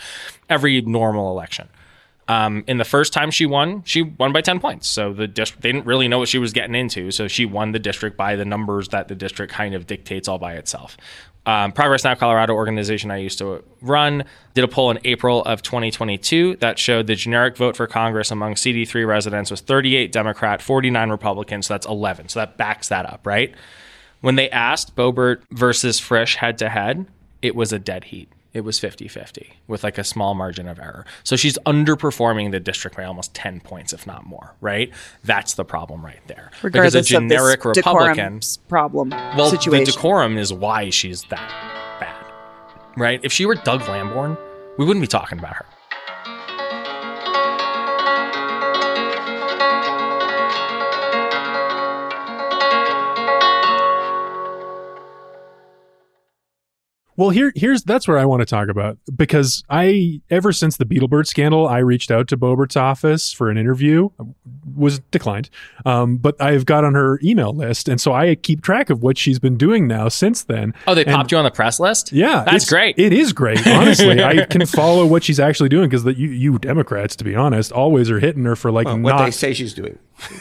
every 0.48 0.80
normal 0.82 1.30
election. 1.30 1.68
Um, 2.30 2.62
in 2.68 2.78
the 2.78 2.84
first 2.84 3.12
time 3.12 3.32
she 3.32 3.44
won, 3.44 3.82
she 3.82 4.02
won 4.02 4.32
by 4.32 4.40
10 4.40 4.60
points. 4.60 4.86
So 4.86 5.12
the 5.12 5.26
district, 5.26 5.64
they 5.64 5.72
didn't 5.72 5.84
really 5.84 6.06
know 6.06 6.20
what 6.20 6.28
she 6.28 6.38
was 6.38 6.52
getting 6.52 6.76
into. 6.76 7.10
So 7.10 7.26
she 7.26 7.44
won 7.44 7.72
the 7.72 7.80
district 7.80 8.16
by 8.16 8.36
the 8.36 8.44
numbers 8.44 8.90
that 8.90 9.08
the 9.08 9.16
district 9.16 9.52
kind 9.52 9.74
of 9.74 9.88
dictates 9.88 10.28
all 10.28 10.38
by 10.38 10.54
itself. 10.54 10.96
Um, 11.44 11.72
Progress 11.72 12.04
Now 12.04 12.14
Colorado 12.14 12.54
organization 12.54 13.10
I 13.10 13.16
used 13.16 13.38
to 13.38 13.64
run 13.82 14.22
did 14.54 14.62
a 14.62 14.68
poll 14.68 14.92
in 14.92 15.00
April 15.02 15.42
of 15.42 15.62
2022 15.62 16.54
that 16.60 16.78
showed 16.78 17.08
the 17.08 17.16
generic 17.16 17.56
vote 17.56 17.76
for 17.76 17.88
Congress 17.88 18.30
among 18.30 18.54
CD3 18.54 19.04
residents 19.08 19.50
was 19.50 19.60
38 19.60 20.12
Democrat, 20.12 20.62
49 20.62 21.10
Republican. 21.10 21.62
So 21.62 21.74
that's 21.74 21.86
11. 21.86 22.28
So 22.28 22.38
that 22.38 22.56
backs 22.56 22.86
that 22.90 23.06
up, 23.06 23.26
right? 23.26 23.52
When 24.20 24.36
they 24.36 24.48
asked 24.50 24.94
Boebert 24.94 25.42
versus 25.50 25.98
Frisch 25.98 26.36
head 26.36 26.58
to 26.58 26.68
head, 26.68 27.06
it 27.42 27.56
was 27.56 27.72
a 27.72 27.80
dead 27.80 28.04
heat. 28.04 28.28
It 28.52 28.62
was 28.62 28.80
50 28.80 29.06
50 29.06 29.60
with 29.68 29.84
like 29.84 29.96
a 29.96 30.04
small 30.04 30.34
margin 30.34 30.66
of 30.66 30.78
error. 30.78 31.06
So 31.22 31.36
she's 31.36 31.56
underperforming 31.66 32.50
the 32.50 32.58
district 32.58 32.96
by 32.96 33.04
almost 33.04 33.32
10 33.34 33.60
points, 33.60 33.92
if 33.92 34.06
not 34.06 34.26
more, 34.26 34.54
right? 34.60 34.90
That's 35.22 35.54
the 35.54 35.64
problem 35.64 36.04
right 36.04 36.20
there. 36.26 36.50
Regardless 36.62 36.94
because 36.94 37.06
a 37.06 37.08
generic 37.08 37.64
of 37.64 37.74
this 37.74 37.86
Republican, 37.86 38.40
problem 38.68 39.10
well, 39.10 39.50
situation. 39.50 39.84
the 39.84 39.92
decorum 39.92 40.36
is 40.36 40.52
why 40.52 40.90
she's 40.90 41.22
that 41.24 41.48
bad, 42.00 42.32
right? 42.96 43.20
If 43.22 43.32
she 43.32 43.46
were 43.46 43.54
Doug 43.54 43.82
Lamborn, 43.82 44.36
we 44.78 44.84
wouldn't 44.84 45.02
be 45.02 45.08
talking 45.08 45.38
about 45.38 45.54
her. 45.54 45.66
Well, 57.20 57.28
here, 57.28 57.52
here's 57.54 57.82
that's 57.82 58.08
where 58.08 58.16
I 58.18 58.24
want 58.24 58.40
to 58.40 58.46
talk 58.46 58.68
about 58.70 58.96
because 59.14 59.62
I, 59.68 60.22
ever 60.30 60.52
since 60.52 60.78
the 60.78 60.86
Beetlebert 60.86 61.26
scandal, 61.26 61.68
I 61.68 61.78
reached 61.80 62.10
out 62.10 62.28
to 62.28 62.36
Boebert's 62.38 62.76
office 62.76 63.30
for 63.30 63.50
an 63.50 63.58
interview, 63.58 64.08
was 64.74 65.00
declined, 65.10 65.50
um, 65.84 66.16
but 66.16 66.40
I've 66.40 66.64
got 66.64 66.82
on 66.82 66.94
her 66.94 67.20
email 67.22 67.52
list, 67.52 67.90
and 67.90 68.00
so 68.00 68.14
I 68.14 68.36
keep 68.36 68.62
track 68.62 68.88
of 68.88 69.02
what 69.02 69.18
she's 69.18 69.38
been 69.38 69.58
doing 69.58 69.86
now 69.86 70.08
since 70.08 70.44
then. 70.44 70.72
Oh, 70.86 70.94
they 70.94 71.04
And- 71.04 71.14
popped 71.14 71.30
you 71.30 71.36
on 71.36 71.44
the 71.44 71.50
press 71.50 71.78
list? 71.78 72.10
Yeah, 72.10 72.42
That's 72.44 72.66
great. 72.66 72.98
It 72.98 73.12
is 73.12 73.34
great, 73.34 73.66
honestly. 73.66 74.24
I 74.24 74.46
can 74.50 74.64
follow 74.64 75.04
what 75.04 75.22
she's 75.22 75.38
actually 75.38 75.68
doing 75.68 75.90
because 75.90 76.04
you, 76.18 76.30
you 76.30 76.58
Democrats, 76.58 77.16
to 77.16 77.24
be 77.24 77.36
honest, 77.36 77.70
always 77.70 78.10
are 78.10 78.18
hitting 78.20 78.44
her 78.46 78.56
for 78.56 78.72
like 78.72 78.86
What 78.86 78.98
not 78.98 79.24
they 79.26 79.30
say 79.30 79.52
she's 79.52 79.74
doing. 79.74 79.98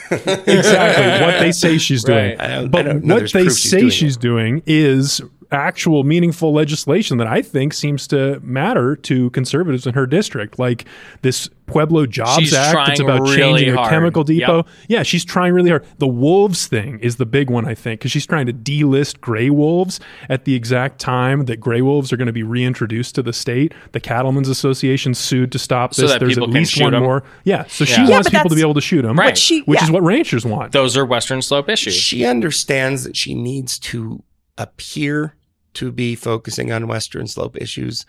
exactly 0.09 1.25
what 1.25 1.39
they 1.39 1.51
say 1.51 1.77
she's 1.77 2.03
doing. 2.05 2.37
Right. 2.37 2.41
I 2.41 2.47
don't- 2.47 2.65
I 2.65 2.67
but 2.69 2.83
don't 2.83 3.05
what 3.07 3.31
they 3.33 3.43
she's 3.45 3.61
say 3.69 3.79
doing 3.81 3.89
she's 3.91 4.15
it. 4.15 4.21
doing 4.21 4.63
is 4.65 5.21
actual 5.51 6.03
meaningful 6.03 6.53
legislation 6.53 7.17
that 7.17 7.27
I 7.27 7.41
think 7.41 7.73
seems 7.73 8.07
to 8.07 8.39
matter 8.43 8.95
to 8.97 9.29
conservatives 9.31 9.87
in 9.87 9.93
her 9.95 10.05
district, 10.05 10.59
like 10.59 10.85
this 11.23 11.49
Pueblo 11.65 12.05
Jobs 12.07 12.39
She's 12.43 12.53
Act. 12.53 12.89
It's 12.89 12.99
about 12.99 13.21
really 13.21 13.35
changing 13.37 13.73
a 13.77 13.87
chemical 13.89 14.23
depot. 14.23 14.57
Yep. 14.57 14.67
Yeah, 14.87 15.03
she's 15.03 15.23
trying 15.23 15.53
really 15.53 15.69
hard. 15.69 15.85
The 15.99 16.07
wolves 16.07 16.65
thing 16.67 16.99
is 16.99 17.17
the 17.17 17.25
big 17.27 17.49
one, 17.49 17.67
I 17.67 17.75
think, 17.75 17.99
because 17.99 18.11
she's 18.11 18.25
trying 18.25 18.47
to 18.47 18.53
delist 18.53 19.21
gray 19.21 19.49
wolves 19.51 19.99
at 20.29 20.45
the 20.45 20.55
exact 20.55 20.99
time 20.99 21.45
that 21.45 21.57
gray 21.57 21.81
wolves 21.81 22.11
are 22.11 22.17
going 22.17 22.25
to 22.27 22.33
be 22.33 22.41
reintroduced 22.43 23.13
to 23.15 23.21
the 23.23 23.33
state. 23.33 23.73
The 23.91 23.99
Cattlemen's 23.99 24.49
Association 24.49 25.13
sued 25.13 25.51
to 25.51 25.59
stop 25.59 25.93
So 25.93 26.03
this. 26.03 26.11
that 26.11 26.19
There's 26.19 26.33
people 26.35 26.45
at 26.45 26.53
can 26.53 26.59
least 26.61 26.77
one 26.81 26.85
one 26.85 26.95
'em. 26.95 27.03
more. 27.03 27.23
Yeah, 27.43 27.65
so 27.67 27.85
she 27.85 27.93
Yeah. 28.01 28.07
Yeah, 28.07 28.13
wants 28.13 28.29
people 28.29 28.49
to 28.49 28.55
be 28.55 28.61
able 28.61 28.73
to 28.75 28.81
shoot 28.81 29.03
them, 29.03 29.17
Right. 29.19 29.37
she- 29.37 29.61
which 29.61 29.79
yeah. 29.79 29.85
is 29.85 29.91
what 29.91 30.01
ranchers 30.03 30.45
want. 30.45 30.71
Those 30.71 30.97
are 30.97 31.05
Western 31.05 31.41
Slope 31.43 31.69
issues. 31.69 31.93
She 31.93 32.25
understands 32.25 33.03
that 33.03 33.15
she 33.15 33.35
needs 33.35 33.77
to 33.79 34.23
appear 34.57 35.35
to 35.75 35.91
be 35.91 36.15
focusing 36.15 36.71
on 36.71 36.87
Western 36.87 37.27
Slope 37.27 37.57
issues. 37.57 38.05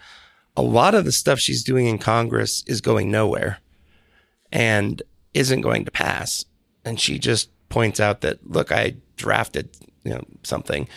A 0.56 0.62
lot 0.62 0.94
of 0.94 1.04
the 1.04 1.12
stuff 1.12 1.38
she's 1.38 1.62
doing 1.62 1.86
in 1.86 1.98
Congress 1.98 2.64
is 2.66 2.80
going 2.80 3.10
nowhere 3.10 3.58
and 4.52 5.02
isn't 5.34 5.60
going 5.60 5.84
to 5.84 5.90
pass. 5.90 6.44
And 6.84 6.98
she 7.00 7.18
just 7.18 7.50
points 7.68 8.00
out 8.00 8.20
that 8.22 8.38
look, 8.48 8.72
I 8.72 8.96
drafted 9.16 9.70
you 10.04 10.12
know 10.12 10.24
something, 10.42 10.88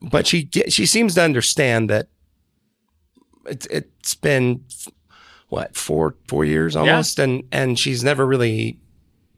but 0.00 0.26
she 0.26 0.48
she 0.68 0.86
seems 0.86 1.14
to 1.14 1.22
understand 1.22 1.90
that 1.90 2.08
it's 3.46 3.66
it's 3.66 4.14
been 4.14 4.64
what 5.48 5.76
four 5.76 6.16
four 6.26 6.44
years 6.44 6.74
almost, 6.74 7.18
and 7.18 7.44
and 7.52 7.78
she's 7.78 8.02
never 8.02 8.26
really 8.26 8.78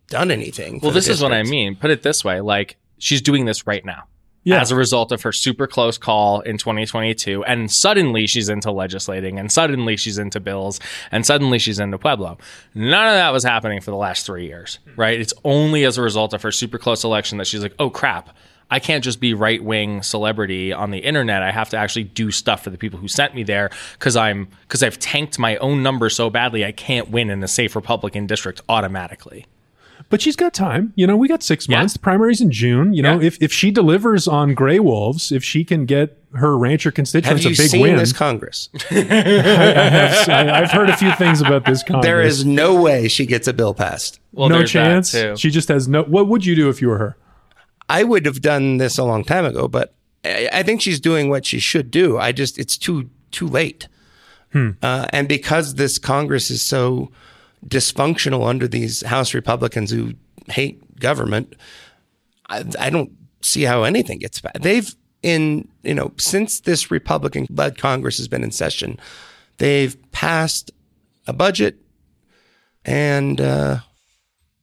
done 0.09 0.31
anything. 0.31 0.79
Well, 0.83 0.93
this 0.93 1.09
is 1.09 1.21
what 1.21 1.33
I 1.33 1.43
mean. 1.43 1.77
Put 1.77 1.91
it 1.91 2.03
this 2.03 2.25
way: 2.25 2.41
like 2.41 2.77
she's 2.99 3.21
doing 3.21 3.45
this 3.45 3.67
right 3.67 3.85
now. 3.85 4.05
Yeah. 4.45 4.61
As 4.61 4.71
a 4.71 4.77
result 4.77 5.11
of 5.11 5.23
her 5.23 5.33
super 5.33 5.67
close 5.67 5.97
call 5.97 6.41
in 6.41 6.59
2022, 6.59 7.45
and 7.45 7.71
suddenly 7.71 8.27
she's 8.27 8.51
into 8.51 8.71
legislating, 8.71 9.39
and 9.39 9.51
suddenly 9.51 9.97
she's 9.97 10.19
into 10.19 10.39
bills, 10.39 10.81
and 11.11 11.25
suddenly 11.25 11.59
she's 11.59 11.79
into 11.79 11.97
Pueblo. 11.97 12.37
None 12.75 13.09
of 13.09 13.15
that 13.15 13.33
was 13.33 13.43
happening 13.43 13.81
for 13.81 13.91
the 13.91 13.97
last 13.97 14.27
three 14.27 14.47
years, 14.47 14.81
hmm. 14.85 15.01
right? 15.01 15.19
It's 15.19 15.33
only 15.45 15.85
as 15.85 15.97
a 15.97 16.03
result 16.03 16.35
of 16.35 16.43
her 16.43 16.53
super 16.53 16.79
close 16.79 17.05
election 17.05 17.39
that 17.39 17.47
she's 17.47 17.63
like, 17.63 17.75
oh 17.79 17.89
crap, 17.89 18.37
I 18.71 18.81
can't 18.81 19.05
just 19.05 19.21
be 19.21 19.35
right 19.35 19.63
wing 19.63 20.03
celebrity 20.03 20.73
on 20.73 20.91
the 20.91 20.99
internet. 20.99 21.43
I 21.43 21.51
have 21.51 21.71
to 21.71 21.77
actually 21.77 22.05
do 22.05 22.31
stuff 22.31 22.65
for 22.65 22.71
the 22.71 22.79
people 22.79 22.99
who 22.99 23.09
sent 23.09 23.35
me 23.35 23.43
there 23.43 23.71
because 23.99 24.17
I'm 24.17 24.49
because 24.63 24.83
I've 24.83 24.99
tanked 24.99 25.39
my 25.39 25.57
own 25.59 25.83
number 25.83 26.09
so 26.11 26.31
badly 26.31 26.65
I 26.65 26.73
can't 26.73 27.11
win 27.11 27.31
in 27.31 27.43
a 27.43 27.49
safe 27.49 27.77
Republican 27.77 28.27
district 28.27 28.63
automatically. 28.69 29.47
But 30.11 30.21
she's 30.21 30.37
got 30.37 30.55
time. 30.55 30.93
You 30.95 31.07
know, 31.07 31.17
we 31.17 31.27
got 31.29 31.43
six 31.43 31.69
Yeah. 31.69 31.79
months. 31.79 31.95
The 31.95 31.99
primary's 31.99 32.41
in 32.41 32.51
June. 32.51 32.93
You 32.93 33.03
know, 33.03 33.19
Yeah. 33.21 33.27
if, 33.27 33.43
if 33.43 33.53
she 33.53 33.71
delivers 33.71 34.29
on 34.29 34.55
Grey 34.55 34.79
Wolves, 34.79 35.33
if 35.33 35.43
she 35.43 35.65
can 35.65 35.87
get 35.87 36.19
her 36.35 36.57
rancher 36.59 36.91
constituents 36.91 37.29
Have 37.29 37.37
constituents 37.57 37.73
you 37.75 37.81
a 37.81 37.83
big 37.83 37.89
seen 37.89 37.97
win, 37.97 37.97
this 37.97 38.13
Congress? 38.13 38.69
I 38.91 38.95
have, 38.95 40.29
I, 40.29 40.51
I've 40.63 40.71
heard 40.71 40.91
a 40.91 40.97
few 40.97 41.13
things 41.13 41.41
about 41.41 41.65
this 41.65 41.83
Congress. 41.87 42.05
There 42.05 42.23
is 42.23 42.45
no 42.45 42.81
way 42.81 43.09
she 43.09 43.27
gets 43.27 43.49
a 43.49 43.53
bill 43.53 43.75
passed. 43.75 44.21
Well, 44.33 44.49
no 44.49 44.59
there's 44.59 44.73
that, 44.73 44.85
chance. 44.85 45.13
too. 45.13 45.37
She 45.37 45.51
just 45.51 45.69
has 45.69 45.89
no. 45.89 46.03
What 46.05 46.29
would 46.29 46.45
you 46.45 46.55
do 46.55 46.69
if 46.69 46.81
you 46.83 46.89
were 46.89 46.99
her? 46.99 47.17
I 47.89 48.03
would 48.05 48.25
have 48.27 48.41
done 48.41 48.79
this 48.79 48.99
a 48.99 49.05
long 49.05 49.25
time 49.25 49.45
ago, 49.45 49.69
but 49.69 49.95
I, 50.25 50.49
I 50.53 50.63
think 50.63 50.81
she's 50.81 51.01
doing 51.01 51.29
what 51.29 51.45
she 51.47 51.59
should 51.59 51.91
do. 51.91 52.19
I 52.19 52.33
just 52.33 52.59
it's 52.59 52.77
too 52.79 53.11
too 53.31 53.47
late, 53.49 53.89
uh, 54.55 55.07
and 55.11 55.29
because 55.29 55.75
this 55.75 55.99
Congress 55.99 56.51
is 56.51 56.63
so 56.63 57.11
dysfunctional 57.69 58.47
under 58.49 58.69
these 58.69 59.03
House 59.03 59.35
Republicans 59.35 59.91
who 59.91 60.15
hate 60.49 60.99
government, 61.01 61.55
I, 62.49 62.65
I 62.79 62.91
don't 62.91 63.13
see 63.43 63.63
how 63.63 63.83
anything 63.85 64.19
gets 64.19 64.41
back. 64.41 64.55
They've 64.61 64.95
in 65.23 65.69
you 65.83 65.95
know 65.95 66.13
since 66.19 66.61
this 66.61 66.91
Republican 66.91 67.47
led 67.51 67.79
Congress 67.79 68.19
has 68.19 68.29
been 68.29 68.45
in 68.45 68.51
session, 68.51 68.99
they've 69.59 69.97
passed 70.13 70.71
a 71.27 71.33
budget, 71.33 71.77
and 72.85 73.41
uh, 73.41 73.79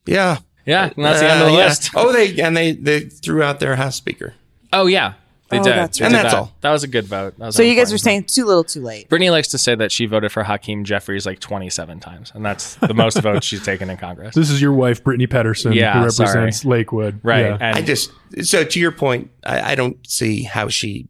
yeah. 0.05 0.37
Yeah, 0.65 0.91
and 0.95 1.03
that's 1.03 1.19
the 1.21 1.29
end 1.31 1.41
of 1.41 1.47
the 1.47 1.53
Uh, 1.53 1.57
yeah. 1.57 1.65
list. 1.65 1.89
Oh, 1.95 2.11
they 2.13 2.39
and 2.39 2.55
they 2.55 2.73
they 2.73 2.99
threw 3.01 3.41
out 3.41 3.59
their 3.59 3.75
House 3.75 3.95
Speaker. 3.95 4.35
Oh 4.71 4.85
yeah, 4.85 5.13
they 5.51 5.59
Oh, 5.59 5.63
did. 5.63 5.73
that's 5.73 5.99
They 5.99 6.05
right. 6.05 6.09
did 6.09 6.15
And 6.17 6.25
that's 6.25 6.33
that. 6.33 6.39
all. 6.39 6.51
That 6.61 6.71
was 6.71 6.83
a 6.83 6.87
good 6.87 7.05
vote. 7.05 7.37
That 7.37 7.45
was 7.47 7.55
So 7.55 7.61
you 7.61 7.75
guys 7.75 7.91
are 7.91 7.95
important 7.95 8.01
saying 8.01 8.23
too 8.23 8.45
little, 8.45 8.63
too 8.63 8.81
late. 8.81 9.07
Brittany 9.09 9.29
likes 9.29 9.49
to 9.49 9.57
say 9.59 9.75
that 9.75 9.91
she 9.91 10.05
voted 10.07 10.31
for 10.31 10.43
Hakeem 10.43 10.83
Jeffries 10.83 11.25
like 11.27 11.39
27 11.39 11.99
times, 11.99 12.31
and 12.33 12.43
that's 12.43 12.75
the 12.75 12.93
most 12.95 13.17
votes 13.21 13.45
she's 13.45 13.63
taken 13.63 13.89
in 13.89 13.97
Congress. 13.97 14.33
This 14.33 14.49
is 14.49 14.61
your 14.61 14.73
wife, 14.73 15.03
Brittany 15.03 15.27
Pettersen, 15.27 15.75
Yeah, 15.75 15.93
who 15.93 15.99
represents 16.05 16.61
sorry. 16.61 16.77
Lakewood. 16.79 17.19
Right, 17.21 17.41
Yeah. 17.45 17.57
and 17.59 17.77
I 17.77 17.81
just 17.81 18.11
so 18.41 18.63
to 18.63 18.79
your 18.79 18.91
point, 18.91 19.29
I, 19.45 19.73
I 19.73 19.75
don't 19.75 19.97
see 20.09 20.43
how 20.43 20.69
she 20.69 21.07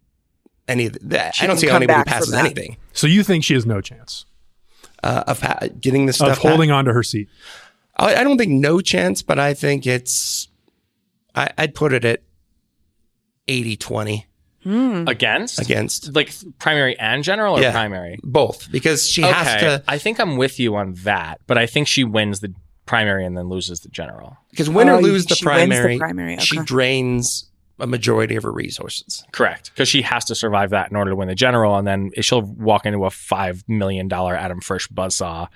any 0.68 0.88
of 0.88 0.98
that. 1.10 1.36
I 1.42 1.48
don't 1.48 1.58
see 1.58 1.68
how 1.68 1.76
anybody 1.78 2.04
passes 2.10 2.34
anything 2.34 2.78
So 2.94 3.08
you 3.08 3.24
think 3.24 3.44
she 3.44 3.54
has 3.56 3.66
no 3.66 3.82
chance 3.82 4.26
uh, 5.04 5.24
of 5.28 5.42
ha- 5.42 5.60
getting 5.80 6.06
this 6.06 6.16
stuff? 6.18 6.30
of 6.30 6.36
stuff. 6.38 6.50
holding 6.50 6.72
on 6.72 6.86
to 6.86 6.94
her 6.94 7.04
seat? 7.04 7.30
I, 7.98 8.16
I 8.16 8.24
don't 8.24 8.38
think 8.38 8.52
no 8.52 8.80
chance, 8.82 9.22
but 9.22 9.38
I 9.38 9.54
think 9.54 9.86
it's. 9.86 10.48
I, 11.36 11.50
I'd 11.58 11.76
put 11.76 11.94
it 11.94 12.04
at 12.06 12.22
80-20 14.66 15.10
against 15.10 15.60
against 15.60 16.16
like 16.16 16.34
primary 16.60 16.98
and 17.00 17.24
general 17.24 17.58
or 17.58 17.62
Yeah. 17.62 17.72
primary. 17.72 18.20
both 18.24 18.72
because 18.72 19.08
she 19.10 19.22
has 19.22 19.60
to 19.62 19.84
I 19.88 19.98
think 19.98 20.20
I'm 20.20 20.38
with 20.38 20.60
you 20.60 20.76
on 20.76 20.94
that, 21.04 21.40
but 21.48 21.58
I 21.58 21.66
think 21.66 21.88
she 21.88 22.04
wins 22.04 22.40
the 22.42 22.54
primary 22.86 23.26
and 23.26 23.38
then 23.38 23.48
loses 23.50 23.80
the 23.82 23.90
general. 23.90 24.38
because 24.52 24.70
win 24.70 24.90
Oh, 24.90 24.98
or 24.98 25.02
lose 25.02 25.26
the 25.26 25.36
she 25.36 25.46
wins 25.46 25.70
the 25.70 25.70
primary, 25.70 25.98
primary, 25.98 26.38
she 26.38 26.58
drains 26.64 27.48
a 27.80 27.88
majority 27.88 28.36
of 28.36 28.44
her 28.44 28.52
resources. 28.52 29.24
Correct, 29.32 29.72
because 29.74 29.90
she 29.90 30.04
has 30.04 30.24
to 30.26 30.36
survive 30.36 30.70
that 30.70 30.92
in 30.92 30.96
order 30.98 31.10
to 31.12 31.16
win 31.16 31.28
the 31.28 31.34
general, 31.36 31.78
and 31.78 31.88
then 31.88 32.12
she'll 32.22 32.44
walk 32.44 32.86
into 32.86 33.06
a 33.06 33.10
five 33.10 33.64
million 33.68 34.08
dollar 34.08 34.36
Adam 34.36 34.62
Frisch 34.62 34.88
buzzsaw. 34.90 35.48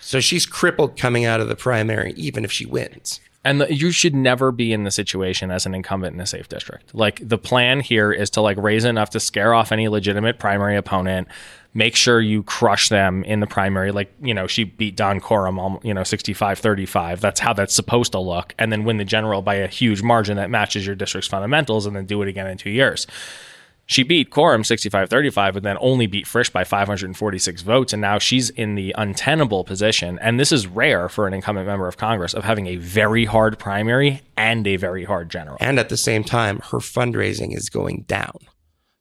So 0.00 0.20
she's 0.20 0.46
crippled 0.46 0.96
coming 0.96 1.24
out 1.24 1.40
of 1.40 1.48
the 1.48 1.56
primary, 1.56 2.12
even 2.16 2.44
if 2.44 2.52
she 2.52 2.66
wins. 2.66 3.18
And 3.44 3.60
the, 3.60 3.74
you 3.74 3.90
should 3.90 4.14
never 4.14 4.52
be 4.52 4.72
in 4.72 4.84
the 4.84 4.90
situation 4.90 5.50
as 5.50 5.66
an 5.66 5.74
incumbent 5.74 6.14
in 6.14 6.20
a 6.20 6.26
safe 6.26 6.48
district. 6.48 6.94
Like 6.94 7.20
the 7.26 7.38
plan 7.38 7.80
here 7.80 8.12
is 8.12 8.30
to 8.30 8.40
like 8.40 8.56
raise 8.56 8.84
enough 8.84 9.10
to 9.10 9.20
scare 9.20 9.52
off 9.52 9.72
any 9.72 9.88
legitimate 9.88 10.38
primary 10.38 10.76
opponent. 10.76 11.26
Make 11.74 11.96
sure 11.96 12.20
you 12.20 12.42
crush 12.44 12.88
them 12.88 13.24
in 13.24 13.40
the 13.40 13.46
primary. 13.46 13.90
Like, 13.90 14.12
you 14.20 14.34
know, 14.34 14.46
she 14.46 14.64
beat 14.64 14.94
Don 14.94 15.20
Coram, 15.20 15.58
um, 15.58 15.80
you 15.82 15.94
know, 15.94 16.04
65 16.04 16.58
35. 16.58 17.20
That's 17.20 17.40
how 17.40 17.52
that's 17.52 17.74
supposed 17.74 18.12
to 18.12 18.20
look. 18.20 18.54
And 18.58 18.70
then 18.70 18.84
win 18.84 18.98
the 18.98 19.04
general 19.04 19.42
by 19.42 19.56
a 19.56 19.66
huge 19.66 20.02
margin 20.02 20.36
that 20.36 20.50
matches 20.50 20.86
your 20.86 20.94
district's 20.94 21.28
fundamentals 21.28 21.86
and 21.86 21.96
then 21.96 22.06
do 22.06 22.22
it 22.22 22.28
again 22.28 22.46
in 22.46 22.58
two 22.58 22.70
years. 22.70 23.06
She 23.92 24.02
beat 24.02 24.30
Coram 24.30 24.64
65 24.64 25.08
35, 25.08 25.54
but 25.54 25.62
then 25.62 25.76
only 25.80 26.06
beat 26.06 26.26
Frisch 26.26 26.50
by 26.50 26.64
546 26.64 27.62
votes. 27.62 27.92
And 27.92 28.00
now 28.00 28.18
she's 28.18 28.50
in 28.50 28.74
the 28.74 28.94
untenable 28.96 29.64
position. 29.64 30.18
And 30.20 30.40
this 30.40 30.50
is 30.52 30.66
rare 30.66 31.08
for 31.08 31.26
an 31.26 31.34
incumbent 31.34 31.66
member 31.66 31.86
of 31.86 31.96
Congress 31.96 32.34
of 32.34 32.44
having 32.44 32.66
a 32.66 32.76
very 32.76 33.24
hard 33.24 33.58
primary 33.58 34.22
and 34.36 34.66
a 34.66 34.76
very 34.76 35.04
hard 35.04 35.30
general. 35.30 35.58
And 35.60 35.78
at 35.78 35.90
the 35.90 35.96
same 35.96 36.24
time, 36.24 36.58
her 36.70 36.78
fundraising 36.78 37.54
is 37.56 37.68
going 37.68 38.04
down 38.08 38.38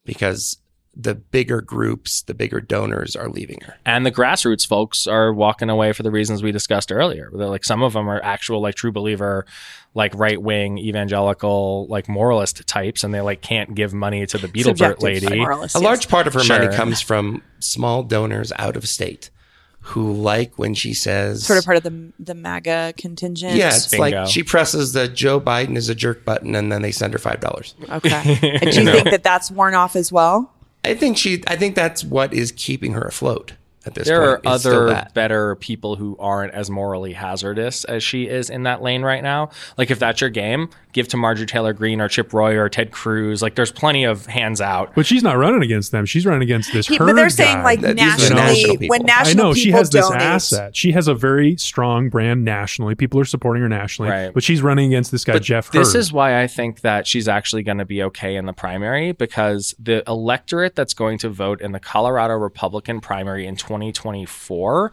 because 0.06 0.58
the 0.96 1.16
bigger 1.16 1.62
groups, 1.62 2.22
the 2.24 2.34
bigger 2.34 2.60
donors 2.60 3.16
are 3.16 3.30
leaving 3.30 3.62
her. 3.62 3.76
And 3.86 4.06
the 4.06 4.12
grassroots 4.12 4.68
folks 4.68 5.08
are 5.08 5.34
walking 5.34 5.70
away 5.70 5.94
for 5.94 6.04
the 6.04 6.12
reasons 6.12 6.44
we 6.44 6.52
discussed 6.52 6.92
earlier. 6.92 7.32
They're 7.34 7.48
like 7.48 7.64
some 7.64 7.82
of 7.82 7.94
them 7.94 8.10
are 8.10 8.22
actual 8.22 8.62
like 8.62 8.76
true 8.76 8.92
believer, 8.92 9.46
like 9.94 10.14
right 10.16 10.42
wing 10.42 10.78
evangelical, 10.78 11.88
like 11.88 12.10
moralist 12.10 12.68
types, 12.68 13.04
and 13.06 13.14
they 13.14 13.22
like 13.22 13.42
can't 13.42 13.74
give 13.74 13.94
money 13.94 14.26
to 14.26 14.38
the 14.38 14.48
Beetlebert 14.48 14.64
Subjective 14.64 15.04
lady. 15.04 15.38
moralist, 15.40 15.76
A 15.76 15.80
yes. 15.80 15.84
large 15.86 16.08
part 16.10 16.28
of 16.28 16.34
her 16.34 16.44
money 16.44 16.76
comes 16.76 17.00
from 17.00 17.42
small 17.60 18.04
donors 18.04 18.52
out 18.58 18.76
of 18.76 18.88
state 18.88 19.30
who 19.84 20.14
like 20.14 20.60
when 20.60 20.76
she 20.76 20.94
says 20.94 21.44
sort 21.46 21.58
of 21.58 21.66
part 21.66 21.78
of 21.78 21.84
the 21.84 22.12
the 22.20 22.36
MAGA 22.36 22.94
contingent. 22.98 23.56
Yeah, 23.56 23.70
it's 23.70 23.88
Bingo. 23.88 24.22
like 24.22 24.28
she 24.30 24.44
presses 24.44 24.94
the 24.94 25.08
Joe 25.08 25.40
Biden 25.42 25.76
is 25.76 25.90
a 25.90 25.96
jerk 25.96 26.24
button 26.24 26.54
and 26.54 26.72
then 26.72 26.82
they 26.82 26.92
send 26.92 27.14
her 27.14 27.20
five 27.20 27.40
dollars. 27.40 27.74
Okay. 27.90 28.58
and 28.62 28.72
do 28.72 28.84
you 28.84 28.92
think 28.92 29.10
that 29.10 29.24
that's 29.24 29.50
worn 29.50 29.74
off 29.74 29.96
as 29.96 30.12
well? 30.12 30.54
I 30.84 30.94
think 30.96 31.18
she 31.18 31.44
I 31.48 31.56
think 31.56 31.76
that's 31.76 32.04
what 32.04 32.34
is 32.34 32.52
keeping 32.52 32.94
her 32.94 33.02
afloat 33.02 33.54
at 33.86 33.96
this 33.96 34.08
there 34.08 34.22
are 34.22 34.40
point. 34.40 34.56
is 34.56 34.62
still 34.62 34.90
other 34.90 35.08
better 35.14 35.56
people 35.56 35.96
who 35.96 36.16
aren't 36.20 36.54
as 36.54 36.70
morally 36.70 37.14
hazardous 37.14 37.84
as 37.86 38.04
she 38.04 38.28
is 38.28 38.50
in 38.50 38.64
that 38.64 38.82
lane 38.82 39.02
right 39.02 39.24
now. 39.24 39.50
Like 39.78 39.90
if 39.92 40.00
that's 40.00 40.22
your 40.22 40.30
game, 40.30 40.70
give 40.94 41.08
to 41.10 41.18
Marjorie 41.18 41.46
Taylor 41.48 41.74
Greene 41.74 42.00
or 42.02 42.08
Chip 42.08 42.32
Roy 42.34 42.58
or 42.58 42.70
Ted 42.70 42.92
Cruz. 42.92 43.42
Like 43.42 43.56
there's 43.56 43.72
plenty 43.72 44.04
of 44.04 44.26
hands 44.28 44.62
out. 44.62 44.94
But 44.96 45.06
she's 45.06 45.24
not 45.24 45.38
running 45.38 45.64
against 45.64 45.92
them. 45.92 46.06
She's 46.06 46.26
running 46.26 46.44
against 46.44 46.74
this 46.74 46.88
He- 46.88 46.96
Hurd 46.98 47.08
but 47.08 47.14
they're 47.16 47.30
saying 47.30 47.64
like 47.64 47.82
That 47.82 47.96
these 47.96 48.06
nationally, 48.06 48.36
national 48.42 48.78
people. 48.78 48.88
when 48.90 49.02
I 49.04 49.06
national 49.06 49.46
I 49.46 49.50
know 49.50 49.54
she 49.54 49.72
has 49.72 49.90
this 49.90 50.08
donate, 50.08 50.22
asset. 50.22 50.76
She 50.76 50.92
has 50.92 51.08
a 51.08 51.16
very 51.16 51.56
strong 51.58 52.10
brand 52.10 52.46
nationally. 52.46 52.94
People 52.96 53.20
are 53.20 53.26
supporting 53.26 53.64
her 53.64 53.70
nationally, 53.70 54.12
Right. 54.12 54.34
but 54.34 54.44
she's 54.44 54.62
running 54.62 54.88
against 54.88 55.12
this 55.12 55.24
guy 55.26 55.34
But 55.34 55.42
Jeff 55.44 55.72
this 55.72 55.94
Hurd. 55.94 56.00
is 56.00 56.14
why 56.14 56.42
I 56.42 56.48
think 56.48 56.82
that 56.82 57.08
she's 57.08 57.28
actually 57.28 57.64
going 57.64 57.78
to 57.80 57.86
be 57.86 58.04
okay 58.04 58.36
in 58.36 58.46
the 58.46 58.54
primary 58.54 59.12
because 59.12 59.74
the 59.80 60.04
electorate 60.08 60.76
that's 60.76 60.94
going 60.94 61.18
to 61.20 61.30
vote 61.30 61.62
in 61.62 61.72
the 61.72 61.80
Colorado 61.80 62.34
Republican 62.36 63.02
primary 63.02 63.48
in 63.48 63.56
2024 63.72 64.92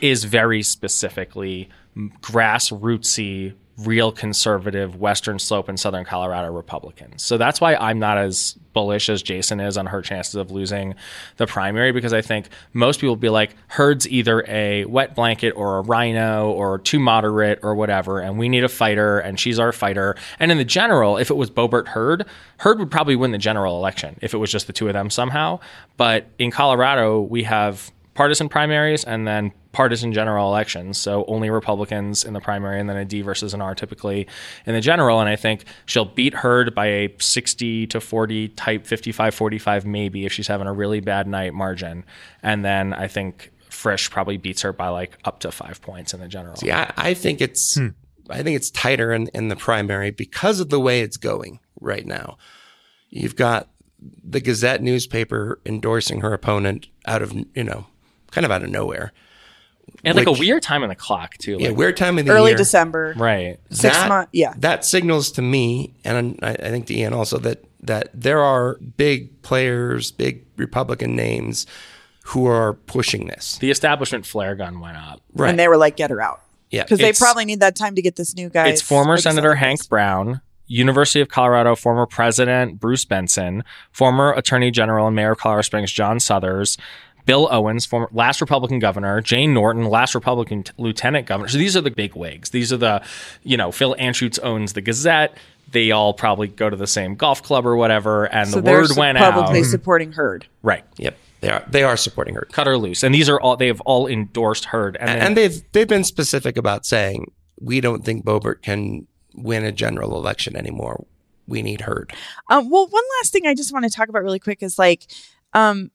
is 0.00 0.24
very 0.24 0.62
specifically 0.62 1.68
grassrootsy, 1.96 3.54
real 3.78 4.10
conservative 4.10 4.96
Western 4.96 5.38
Slope 5.38 5.68
and 5.68 5.78
Southern 5.78 6.04
Colorado 6.04 6.52
Republicans. 6.52 7.22
So 7.22 7.38
that's 7.38 7.60
why 7.60 7.76
I'm 7.76 8.00
not 8.00 8.18
as 8.18 8.56
bullish 8.72 9.08
as 9.08 9.22
Jason 9.22 9.60
is 9.60 9.76
on 9.76 9.86
her 9.86 10.02
chances 10.02 10.34
of 10.34 10.50
losing 10.50 10.94
the 11.36 11.46
primary 11.46 11.92
because 11.92 12.12
I 12.12 12.20
think 12.20 12.48
most 12.72 12.98
people 12.98 13.10
will 13.10 13.16
be 13.16 13.28
like, 13.28 13.54
Hurd's 13.68 14.08
either 14.08 14.44
a 14.48 14.84
wet 14.84 15.14
blanket 15.14 15.52
or 15.52 15.78
a 15.78 15.82
rhino 15.82 16.50
or 16.50 16.78
too 16.78 16.98
moderate 16.98 17.60
or 17.62 17.74
whatever, 17.74 18.20
and 18.20 18.38
we 18.38 18.48
need 18.48 18.64
a 18.64 18.68
fighter, 18.68 19.18
and 19.18 19.38
she's 19.38 19.58
our 19.58 19.72
fighter. 19.72 20.16
And 20.40 20.50
in 20.50 20.58
the 20.58 20.64
general, 20.64 21.16
if 21.16 21.30
it 21.30 21.34
was 21.34 21.50
Boebert 21.50 21.88
Hurd, 21.88 22.26
Hurd 22.58 22.78
would 22.80 22.90
probably 22.90 23.16
win 23.16 23.30
the 23.30 23.38
general 23.38 23.76
election 23.76 24.18
if 24.22 24.34
it 24.34 24.38
was 24.38 24.50
just 24.50 24.66
the 24.66 24.72
two 24.72 24.88
of 24.88 24.92
them 24.92 25.10
somehow. 25.10 25.60
But 25.96 26.26
in 26.38 26.50
Colorado, 26.50 27.20
we 27.20 27.44
have 27.44 27.92
partisan 28.18 28.48
primaries 28.48 29.04
and 29.04 29.28
then 29.28 29.52
partisan 29.70 30.12
general 30.12 30.48
elections. 30.48 30.98
So 30.98 31.24
only 31.28 31.50
Republicans 31.50 32.24
in 32.24 32.32
the 32.32 32.40
primary 32.40 32.80
and 32.80 32.90
then 32.90 32.96
a 32.96 33.04
D 33.04 33.22
versus 33.22 33.54
an 33.54 33.60
R 33.60 33.76
typically 33.76 34.26
in 34.66 34.74
the 34.74 34.80
general. 34.80 35.20
And 35.20 35.28
I 35.28 35.36
think 35.36 35.64
she'll 35.86 36.04
beat 36.04 36.34
Hurd 36.34 36.74
by 36.74 36.86
a 36.86 37.14
60 37.20 37.86
to 37.86 38.00
40 38.00 38.48
type 38.48 38.88
55 38.88 39.32
45 39.32 39.86
maybe 39.86 40.26
if 40.26 40.32
she's 40.32 40.48
having 40.48 40.66
a 40.66 40.72
really 40.72 40.98
bad 40.98 41.28
night 41.28 41.54
margin. 41.54 42.04
And 42.42 42.64
then 42.64 42.92
I 42.92 43.06
think 43.06 43.52
Frisch 43.70 44.10
probably 44.10 44.36
beats 44.36 44.62
her 44.62 44.72
by 44.72 44.88
like 44.88 45.16
up 45.24 45.38
to 45.40 45.52
five 45.52 45.80
points 45.80 46.12
in 46.12 46.18
the 46.18 46.26
general. 46.26 46.56
Yeah, 46.60 46.90
I 46.96 47.14
think 47.14 47.40
it's 47.40 47.76
hmm. 47.76 47.90
I 48.28 48.42
think 48.42 48.56
it's 48.56 48.72
tighter 48.72 49.12
in, 49.12 49.28
in 49.28 49.46
the 49.46 49.54
primary 49.54 50.10
because 50.10 50.58
of 50.58 50.70
the 50.70 50.80
way 50.80 51.02
it's 51.02 51.18
going 51.18 51.60
right 51.80 52.04
now. 52.04 52.36
You've 53.10 53.36
got 53.36 53.68
the 54.00 54.40
Gazette 54.40 54.82
newspaper 54.82 55.60
endorsing 55.64 56.20
her 56.22 56.32
opponent 56.32 56.88
out 57.06 57.22
of, 57.22 57.32
you 57.54 57.62
know, 57.62 57.86
kind 58.30 58.44
of 58.44 58.50
out 58.50 58.62
of 58.62 58.70
nowhere. 58.70 59.12
and 60.04 60.16
like 60.16 60.26
a 60.26 60.32
weird 60.32 60.62
time 60.62 60.82
in 60.82 60.88
the 60.90 60.94
clock 60.94 61.36
too. 61.38 61.56
Yeah, 61.58 61.68
Like, 61.68 61.76
weird 61.78 61.96
time 61.96 62.18
in 62.18 62.26
the 62.26 62.32
Early 62.32 62.50
year. 62.50 62.56
December. 62.58 63.14
right. 63.16 63.58
Six 63.70 63.96
That- 63.96 64.08
month- 64.08 64.28
yeah. 64.32 64.52
That 64.58 64.84
signals 64.84 65.32
to 65.32 65.42
me, 65.42 65.94
and 66.04 66.38
I, 66.42 66.50
I 66.50 66.54
think 66.70 66.86
to 66.86 66.94
Ian 66.94 67.14
also, 67.14 67.38
that 67.38 67.64
that 67.82 68.08
there 68.12 68.40
are 68.40 68.74
big 68.96 69.40
players, 69.42 70.10
big 70.10 70.44
Republican 70.56 71.14
names 71.16 71.64
who 72.24 72.46
are 72.46 72.74
pushing 72.74 73.28
this. 73.28 73.56
The 73.58 73.70
establishment 73.70 74.26
flare 74.26 74.54
gun 74.56 74.80
went 74.80 74.96
up. 74.96 75.22
Right. 75.32 75.48
And 75.50 75.58
they 75.58 75.68
were 75.68 75.76
like, 75.78 75.96
get 75.96 76.10
her 76.10 76.20
out. 76.20 76.42
yeah. 76.70 76.82
Because 76.82 76.98
they 76.98 77.12
probably 77.12 77.44
need 77.46 77.60
that 77.60 77.76
time 77.76 77.94
to 77.94 78.02
get 78.02 78.16
this 78.16 78.34
new 78.34 78.50
guy. 78.50 78.68
It's 78.68 78.82
former 78.82 79.16
Senator 79.16 79.54
Hank 79.54 79.88
Brown, 79.88 80.40
University 80.66 81.20
of 81.22 81.28
Colorado 81.28 81.74
former 81.76 82.04
President 82.04 82.78
Bruce 82.80 83.04
Benson, 83.06 83.62
former 83.92 84.32
Attorney 84.34 84.70
General 84.72 85.06
and 85.06 85.16
Mayor 85.16 85.32
of 85.32 85.38
Colorado 85.38 85.62
Springs 85.62 85.90
John 85.92 86.20
Suthers, 86.20 86.76
Bill 87.28 87.46
Owens, 87.52 87.84
former 87.84 88.08
last 88.10 88.40
Republican 88.40 88.78
governor, 88.78 89.20
Jane 89.20 89.52
Norton, 89.52 89.84
last 89.84 90.14
Republican 90.14 90.62
t- 90.62 90.72
lieutenant 90.78 91.26
governor. 91.26 91.48
So 91.48 91.58
these 91.58 91.76
are 91.76 91.82
the 91.82 91.90
big 91.90 92.16
wigs. 92.16 92.48
These 92.50 92.72
are 92.72 92.78
the, 92.78 93.02
you 93.44 93.56
know, 93.58 93.70
Phil 93.70 93.94
Anschutz 93.96 94.38
owns 94.42 94.72
the 94.72 94.80
Gazette. 94.80 95.36
They 95.70 95.90
all 95.90 96.14
probably 96.14 96.48
go 96.48 96.70
to 96.70 96.76
the 96.76 96.86
same 96.86 97.14
golf 97.16 97.42
club 97.42 97.66
or 97.66 97.76
whatever, 97.76 98.24
and 98.24 98.48
So 98.48 98.56
the 98.56 98.62
they're 98.62 98.78
word 98.80 98.88
su- 98.88 98.98
went 98.98 99.18
publicly 99.18 99.60
out. 99.60 99.66
supporting 99.66 100.12
Hurd. 100.12 100.46
Right. 100.62 100.84
Yep. 100.96 101.18
They 101.40 101.50
are 101.50 101.62
they 101.68 101.82
are 101.82 101.96
supporting 101.98 102.34
her. 102.34 102.48
Cut 102.50 102.66
her 102.66 102.78
loose. 102.78 103.02
And 103.02 103.14
these 103.14 103.28
are 103.28 103.38
all 103.38 103.56
they 103.56 103.66
have 103.68 103.82
all 103.82 104.06
endorsed 104.08 104.64
Hurd. 104.64 104.96
And, 104.98 105.08
then, 105.08 105.18
And 105.20 105.36
they've 105.36 105.62
they've 105.72 105.86
been 105.86 106.04
specific 106.04 106.56
about 106.56 106.86
saying 106.86 107.30
we 107.60 107.80
don't 107.82 108.04
think 108.04 108.24
Boebert 108.24 108.62
can 108.62 109.06
win 109.34 109.64
a 109.64 109.70
general 109.70 110.16
election 110.16 110.56
anymore. 110.56 111.04
We 111.46 111.60
need 111.62 111.82
Hurd. 111.82 112.12
Um, 112.48 112.70
well, 112.70 112.86
one 112.88 113.04
last 113.20 113.32
thing 113.32 113.46
I 113.46 113.54
just 113.54 113.72
want 113.72 113.84
to 113.84 113.90
talk 113.90 114.08
about 114.08 114.22
really 114.22 114.38
quick 114.40 114.62
is 114.62 114.78
like, 114.78 115.04
um, 115.52 115.90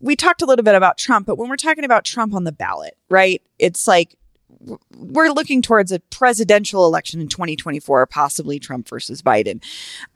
we 0.00 0.16
talked 0.16 0.42
a 0.42 0.46
little 0.46 0.64
bit 0.64 0.74
about 0.74 0.98
Trump, 0.98 1.26
but 1.26 1.36
when 1.36 1.48
we're 1.48 1.56
talking 1.56 1.84
about 1.84 2.04
Trump 2.04 2.34
on 2.34 2.44
the 2.44 2.52
ballot, 2.52 2.96
right? 3.08 3.42
It's 3.58 3.86
like 3.86 4.16
we're 4.96 5.30
looking 5.30 5.62
towards 5.62 5.92
a 5.92 6.00
presidential 6.00 6.86
election 6.86 7.20
in 7.20 7.28
2024, 7.28 8.06
possibly 8.06 8.58
Trump 8.58 8.88
versus 8.88 9.22
Biden. 9.22 9.62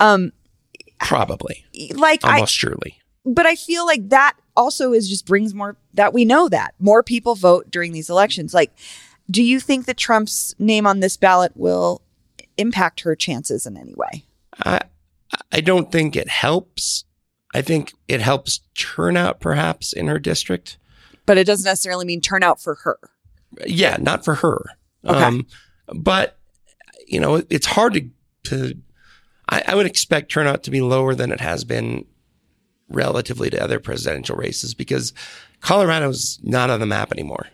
Um, 0.01 0.33
Probably. 1.01 1.65
like 1.95 2.25
I, 2.25 2.35
Almost 2.35 2.55
surely. 2.55 3.01
but 3.25 3.47
I 3.47 3.57
feel 3.57 3.87
like 3.87 4.09
that 4.09 4.35
also 4.57 4.93
is 4.93 5.09
just 5.09 5.27
brings 5.27 5.55
more 5.55 5.77
that 5.95 6.13
we 6.13 6.25
know 6.25 6.49
that 6.49 6.75
more 6.79 7.03
people 7.03 7.35
vote 7.35 7.71
during 7.71 7.93
these 7.93 8.11
elections. 8.11 8.55
Like, 8.55 8.73
do 9.31 9.43
you 9.43 9.61
think 9.61 9.87
that 9.87 9.97
Trump's 9.97 10.55
name 10.59 10.87
on 10.87 11.01
this 11.01 11.17
ballot 11.17 11.53
will 11.55 12.03
impact 12.57 13.01
her 13.01 13.17
chances 13.17 13.67
in 13.67 13.77
any 13.77 13.95
way? 13.95 14.25
I 14.59 14.81
I 15.53 15.61
don't 15.61 15.91
think 15.91 16.17
it 16.17 16.29
helps. 16.29 17.05
I 17.55 17.63
think 17.63 17.93
it 18.09 18.21
helps 18.21 18.61
turnout 18.75 19.41
perhaps 19.41 19.93
in 19.93 20.09
her 20.09 20.19
district. 20.19 20.77
But 21.25 21.39
it 21.39 21.47
doesn't 21.47 21.65
necessarily 21.65 22.05
mean 22.05 22.21
turnout 22.21 22.61
for 22.61 22.75
her. 22.83 22.99
Yeah, 23.65 23.97
not 24.01 24.25
for 24.25 24.35
her. 24.35 24.65
Okay. 25.07 25.23
Um, 25.23 25.47
but 25.95 26.37
you 27.07 27.21
know, 27.21 27.43
it's 27.49 27.67
hard 27.67 27.95
to 27.95 28.09
to. 28.45 28.75
I, 29.49 29.63
I 29.69 29.75
would 29.75 29.87
expect 29.87 30.33
turnout 30.33 30.65
to 30.65 30.71
be 30.71 30.81
lower 30.81 31.15
than 31.15 31.31
it 31.31 31.41
has 31.41 31.65
been 31.65 32.07
relatively 32.89 33.51
to 33.51 33.63
other 33.63 33.79
presidential 33.79 34.37
races 34.37 34.75
because 34.75 35.13
Colorado's 35.61 36.39
not 36.43 36.71
on 36.71 36.81
the 36.81 36.87
map 36.87 37.13
anymore. 37.13 37.47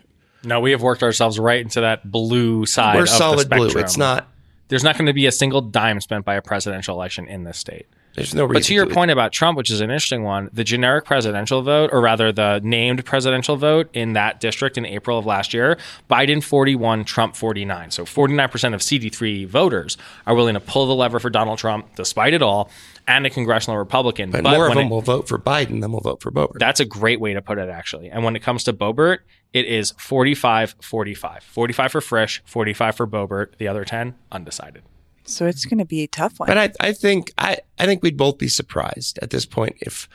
no, 0.43 0.59
we 0.59 0.71
have 0.71 0.81
worked 0.81 1.03
ourselves 1.03 1.37
right 1.37 1.61
into 1.61 1.81
that 1.81 2.09
blue 2.09 2.65
side. 2.65 2.95
We're 2.95 3.01
of 3.03 3.07
the 3.07 3.15
solid 3.15 3.49
blue. 3.49 3.69
It's 3.77 3.97
not. 3.97 4.27
There's 4.69 4.83
not 4.83 4.97
going 4.97 5.07
to 5.07 5.13
be 5.13 5.25
a 5.25 5.31
single 5.31 5.61
dime 5.61 5.99
spent 5.99 6.23
by 6.25 6.35
a 6.35 6.41
presidential 6.41 6.95
election 6.95 7.27
in 7.27 7.43
this 7.43 7.57
state. 7.57 7.87
There's 8.15 8.35
no 8.35 8.43
reason. 8.43 8.53
But 8.53 8.63
to 8.65 8.73
your 8.73 8.87
point 8.87 9.11
about 9.11 9.31
Trump, 9.31 9.57
which 9.57 9.69
is 9.69 9.79
an 9.79 9.89
interesting 9.89 10.23
one, 10.23 10.49
the 10.51 10.63
generic 10.63 11.05
presidential 11.05 11.61
vote, 11.61 11.91
or 11.93 12.01
rather 12.01 12.31
the 12.31 12.59
named 12.63 13.05
presidential 13.05 13.55
vote 13.55 13.89
in 13.93 14.13
that 14.13 14.39
district 14.39 14.77
in 14.77 14.85
April 14.85 15.17
of 15.17 15.25
last 15.25 15.53
year, 15.53 15.77
Biden 16.09 16.43
41, 16.43 17.05
Trump 17.05 17.35
49. 17.35 17.91
So 17.91 18.03
49% 18.03 18.73
of 18.73 18.81
CD3 18.81 19.47
voters 19.47 19.97
are 20.27 20.35
willing 20.35 20.55
to 20.55 20.59
pull 20.59 20.87
the 20.87 20.95
lever 20.95 21.19
for 21.19 21.29
Donald 21.29 21.57
Trump, 21.57 21.95
despite 21.95 22.33
it 22.33 22.41
all, 22.41 22.69
and 23.07 23.25
a 23.25 23.29
congressional 23.29 23.77
Republican. 23.77 24.31
But, 24.31 24.43
more 24.43 24.67
of 24.67 24.75
them 24.75 24.87
it- 24.87 24.89
will 24.89 25.01
vote 25.01 25.27
for 25.27 25.39
Biden 25.39 25.81
than 25.81 25.91
will 25.91 26.01
vote 26.01 26.21
for 26.21 26.31
Boebert. 26.31 26.59
that's 26.59 26.79
a 26.79 26.85
great 26.85 27.19
way 27.19 27.33
to 27.33 27.41
put 27.41 27.57
it, 27.57 27.69
actually. 27.69 28.09
And 28.09 28.23
when 28.23 28.35
it 28.35 28.39
comes 28.43 28.63
to 28.65 28.73
Boebert, 28.73 29.19
it 29.53 29.65
is 29.65 29.93
45 29.97 30.75
45. 30.81 31.43
45 31.43 31.91
for 31.91 32.01
Frisch, 32.01 32.41
45 32.45 32.95
for 32.95 33.07
Boebert, 33.07 33.57
the 33.57 33.67
other 33.67 33.83
10 33.85 34.15
undecided. 34.31 34.83
So 35.25 35.45
it's 35.47 35.65
going 35.65 35.77
to 35.79 35.85
be 35.85 36.01
a 36.03 36.07
tough 36.07 36.39
one. 36.39 36.47
But 36.47 36.57
I, 36.57 36.71
I 36.79 36.93
think 36.93 37.31
I, 37.37 37.57
I 37.79 37.85
think 37.85 38.03
we'd 38.03 38.17
both 38.17 38.37
be 38.37 38.47
surprised 38.47 39.19
at 39.21 39.29
this 39.29 39.45
point 39.45 39.77
if 39.81 40.07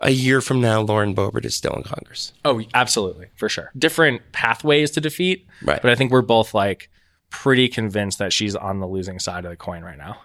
a 0.00 0.10
year 0.10 0.40
from 0.40 0.60
now 0.60 0.80
Lauren 0.80 1.14
Boebert 1.14 1.44
is 1.44 1.54
still 1.54 1.74
in 1.74 1.82
Congress. 1.82 2.32
Oh, 2.44 2.60
absolutely, 2.74 3.28
for 3.36 3.48
sure. 3.48 3.70
Different 3.78 4.22
pathways 4.32 4.90
to 4.92 5.00
defeat, 5.00 5.46
Right. 5.62 5.80
But 5.80 5.90
I 5.90 5.94
think 5.94 6.10
we're 6.10 6.22
both 6.22 6.54
like 6.54 6.90
pretty 7.30 7.68
convinced 7.68 8.18
that 8.18 8.32
she's 8.32 8.54
on 8.56 8.80
the 8.80 8.86
losing 8.86 9.18
side 9.18 9.44
of 9.44 9.50
the 9.50 9.56
coin 9.56 9.82
right 9.82 9.98
now, 9.98 10.18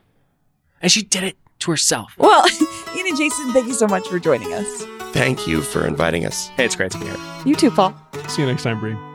and 0.82 0.91
she 0.91 1.04
did 1.04 1.23
it 1.23 1.38
to 1.60 1.71
herself. 1.71 2.13
well, 2.17 2.45
Ian 2.95 3.08
and 3.08 3.17
Jason, 3.17 3.52
thank 3.54 3.67
you 3.67 3.73
so 3.73 3.88
much 3.88 4.08
for 4.08 4.19
joining 4.19 4.54
us. 4.54 4.84
Thank 5.13 5.47
you 5.47 5.62
for 5.62 5.86
inviting 5.88 6.26
us. 6.26 6.47
Hey, 6.50 6.65
it's 6.65 6.76
great 6.76 6.91
to 6.91 7.00
be 7.00 7.06
here. 7.06 7.17
You 7.45 7.56
too, 7.56 7.71
Paul. 7.71 7.95
See 8.28 8.41
you 8.41 8.47
next 8.47 8.63
time, 8.63 8.80
Bree. 8.80 9.07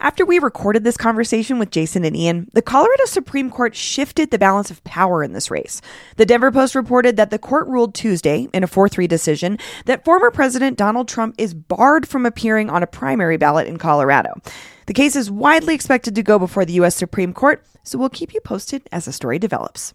After 0.00 0.24
we 0.24 0.38
recorded 0.38 0.84
this 0.84 0.96
conversation 0.96 1.58
with 1.58 1.70
Jason 1.70 2.04
and 2.04 2.16
Ian, 2.16 2.48
the 2.52 2.62
Colorado 2.62 3.04
Supreme 3.06 3.50
Court 3.50 3.74
shifted 3.74 4.30
the 4.30 4.38
balance 4.38 4.70
of 4.70 4.82
power 4.84 5.22
in 5.22 5.32
this 5.32 5.50
race. 5.50 5.80
The 6.16 6.26
Denver 6.26 6.50
Post 6.50 6.74
reported 6.74 7.16
that 7.16 7.30
the 7.30 7.38
court 7.38 7.66
ruled 7.68 7.94
Tuesday 7.94 8.48
in 8.52 8.64
a 8.64 8.66
4 8.66 8.88
3 8.88 9.06
decision 9.06 9.58
that 9.86 10.04
former 10.04 10.30
President 10.30 10.76
Donald 10.76 11.08
Trump 11.08 11.34
is 11.38 11.54
barred 11.54 12.08
from 12.08 12.26
appearing 12.26 12.70
on 12.70 12.82
a 12.82 12.88
primary 12.88 13.36
ballot 13.36 13.68
in 13.68 13.76
Colorado. 13.76 14.34
The 14.86 14.94
case 14.94 15.16
is 15.16 15.30
widely 15.30 15.74
expected 15.74 16.14
to 16.14 16.22
go 16.22 16.38
before 16.38 16.64
the 16.64 16.74
U.S. 16.74 16.96
Supreme 16.96 17.32
Court, 17.32 17.64
so 17.82 17.98
we'll 17.98 18.10
keep 18.10 18.34
you 18.34 18.40
posted 18.40 18.86
as 18.92 19.06
the 19.06 19.12
story 19.12 19.38
develops. 19.38 19.94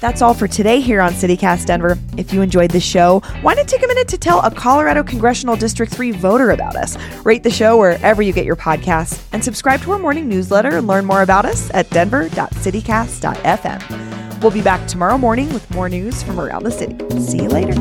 That's 0.00 0.22
all 0.22 0.34
for 0.34 0.46
today 0.46 0.80
here 0.80 1.00
on 1.00 1.12
CityCast 1.12 1.66
Denver. 1.66 1.98
If 2.16 2.32
you 2.32 2.40
enjoyed 2.40 2.70
the 2.70 2.80
show, 2.80 3.20
why 3.42 3.54
not 3.54 3.66
take 3.66 3.82
a 3.82 3.86
minute 3.86 4.08
to 4.08 4.18
tell 4.18 4.40
a 4.40 4.50
Colorado 4.50 5.02
Congressional 5.02 5.56
District 5.56 5.92
3 5.92 6.12
voter 6.12 6.50
about 6.50 6.76
us? 6.76 6.96
Rate 7.24 7.42
the 7.42 7.50
show 7.50 7.76
wherever 7.76 8.22
you 8.22 8.32
get 8.32 8.44
your 8.44 8.56
podcasts 8.56 9.24
and 9.32 9.42
subscribe 9.42 9.80
to 9.82 9.92
our 9.92 9.98
morning 9.98 10.28
newsletter 10.28 10.76
and 10.76 10.86
learn 10.86 11.04
more 11.04 11.22
about 11.22 11.44
us 11.44 11.70
at 11.74 11.90
denver.citycast.fm. 11.90 14.40
We'll 14.40 14.52
be 14.52 14.62
back 14.62 14.86
tomorrow 14.86 15.18
morning 15.18 15.52
with 15.52 15.68
more 15.72 15.88
news 15.88 16.22
from 16.22 16.38
around 16.38 16.62
the 16.62 16.70
city. 16.70 16.96
See 17.20 17.42
you 17.42 17.48
later. 17.48 17.74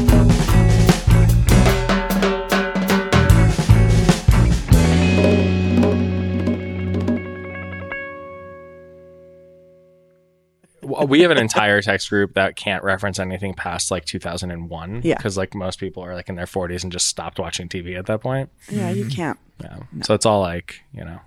We 11.06 11.22
have 11.22 11.32
an 11.32 11.38
entire 11.38 11.82
text 11.82 12.10
group 12.10 12.34
that 12.34 12.56
can't 12.56 12.84
reference 12.84 13.20
anything 13.20 13.54
past 13.54 13.92
like 13.92 14.06
2001. 14.06 15.02
Yeah. 15.04 15.16
because 15.16 15.38
like 15.38 15.54
most 15.54 15.80
people 15.80 16.04
are 16.04 16.16
like 16.16 16.30
in 16.30 16.36
their 16.36 16.46
40s 16.46 16.84
and 16.84 16.92
just 16.92 17.08
stopped 17.08 17.40
watching 17.40 17.70
TV 17.70 17.98
at 17.98 18.06
that 18.08 18.22
point. 18.22 18.50
Yeah, 18.70 18.90
you 18.90 19.06
mm-hmm. 19.06 19.16
can't. 19.16 19.40
Yeah, 19.62 19.80
so 20.04 20.14
it's 20.14 20.26
all 20.26 20.42
like 20.42 20.82
you 20.94 21.04
know, 21.04 21.20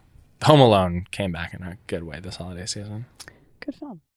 Home 0.44 0.60
Alone 0.60 1.06
came 1.10 1.32
back 1.32 1.54
in 1.54 1.62
a 1.62 1.76
good 1.86 2.04
way 2.04 2.20
this 2.20 2.36
holiday 2.36 2.66
season. 2.66 3.06
Good 3.60 3.74
film. 3.74 4.00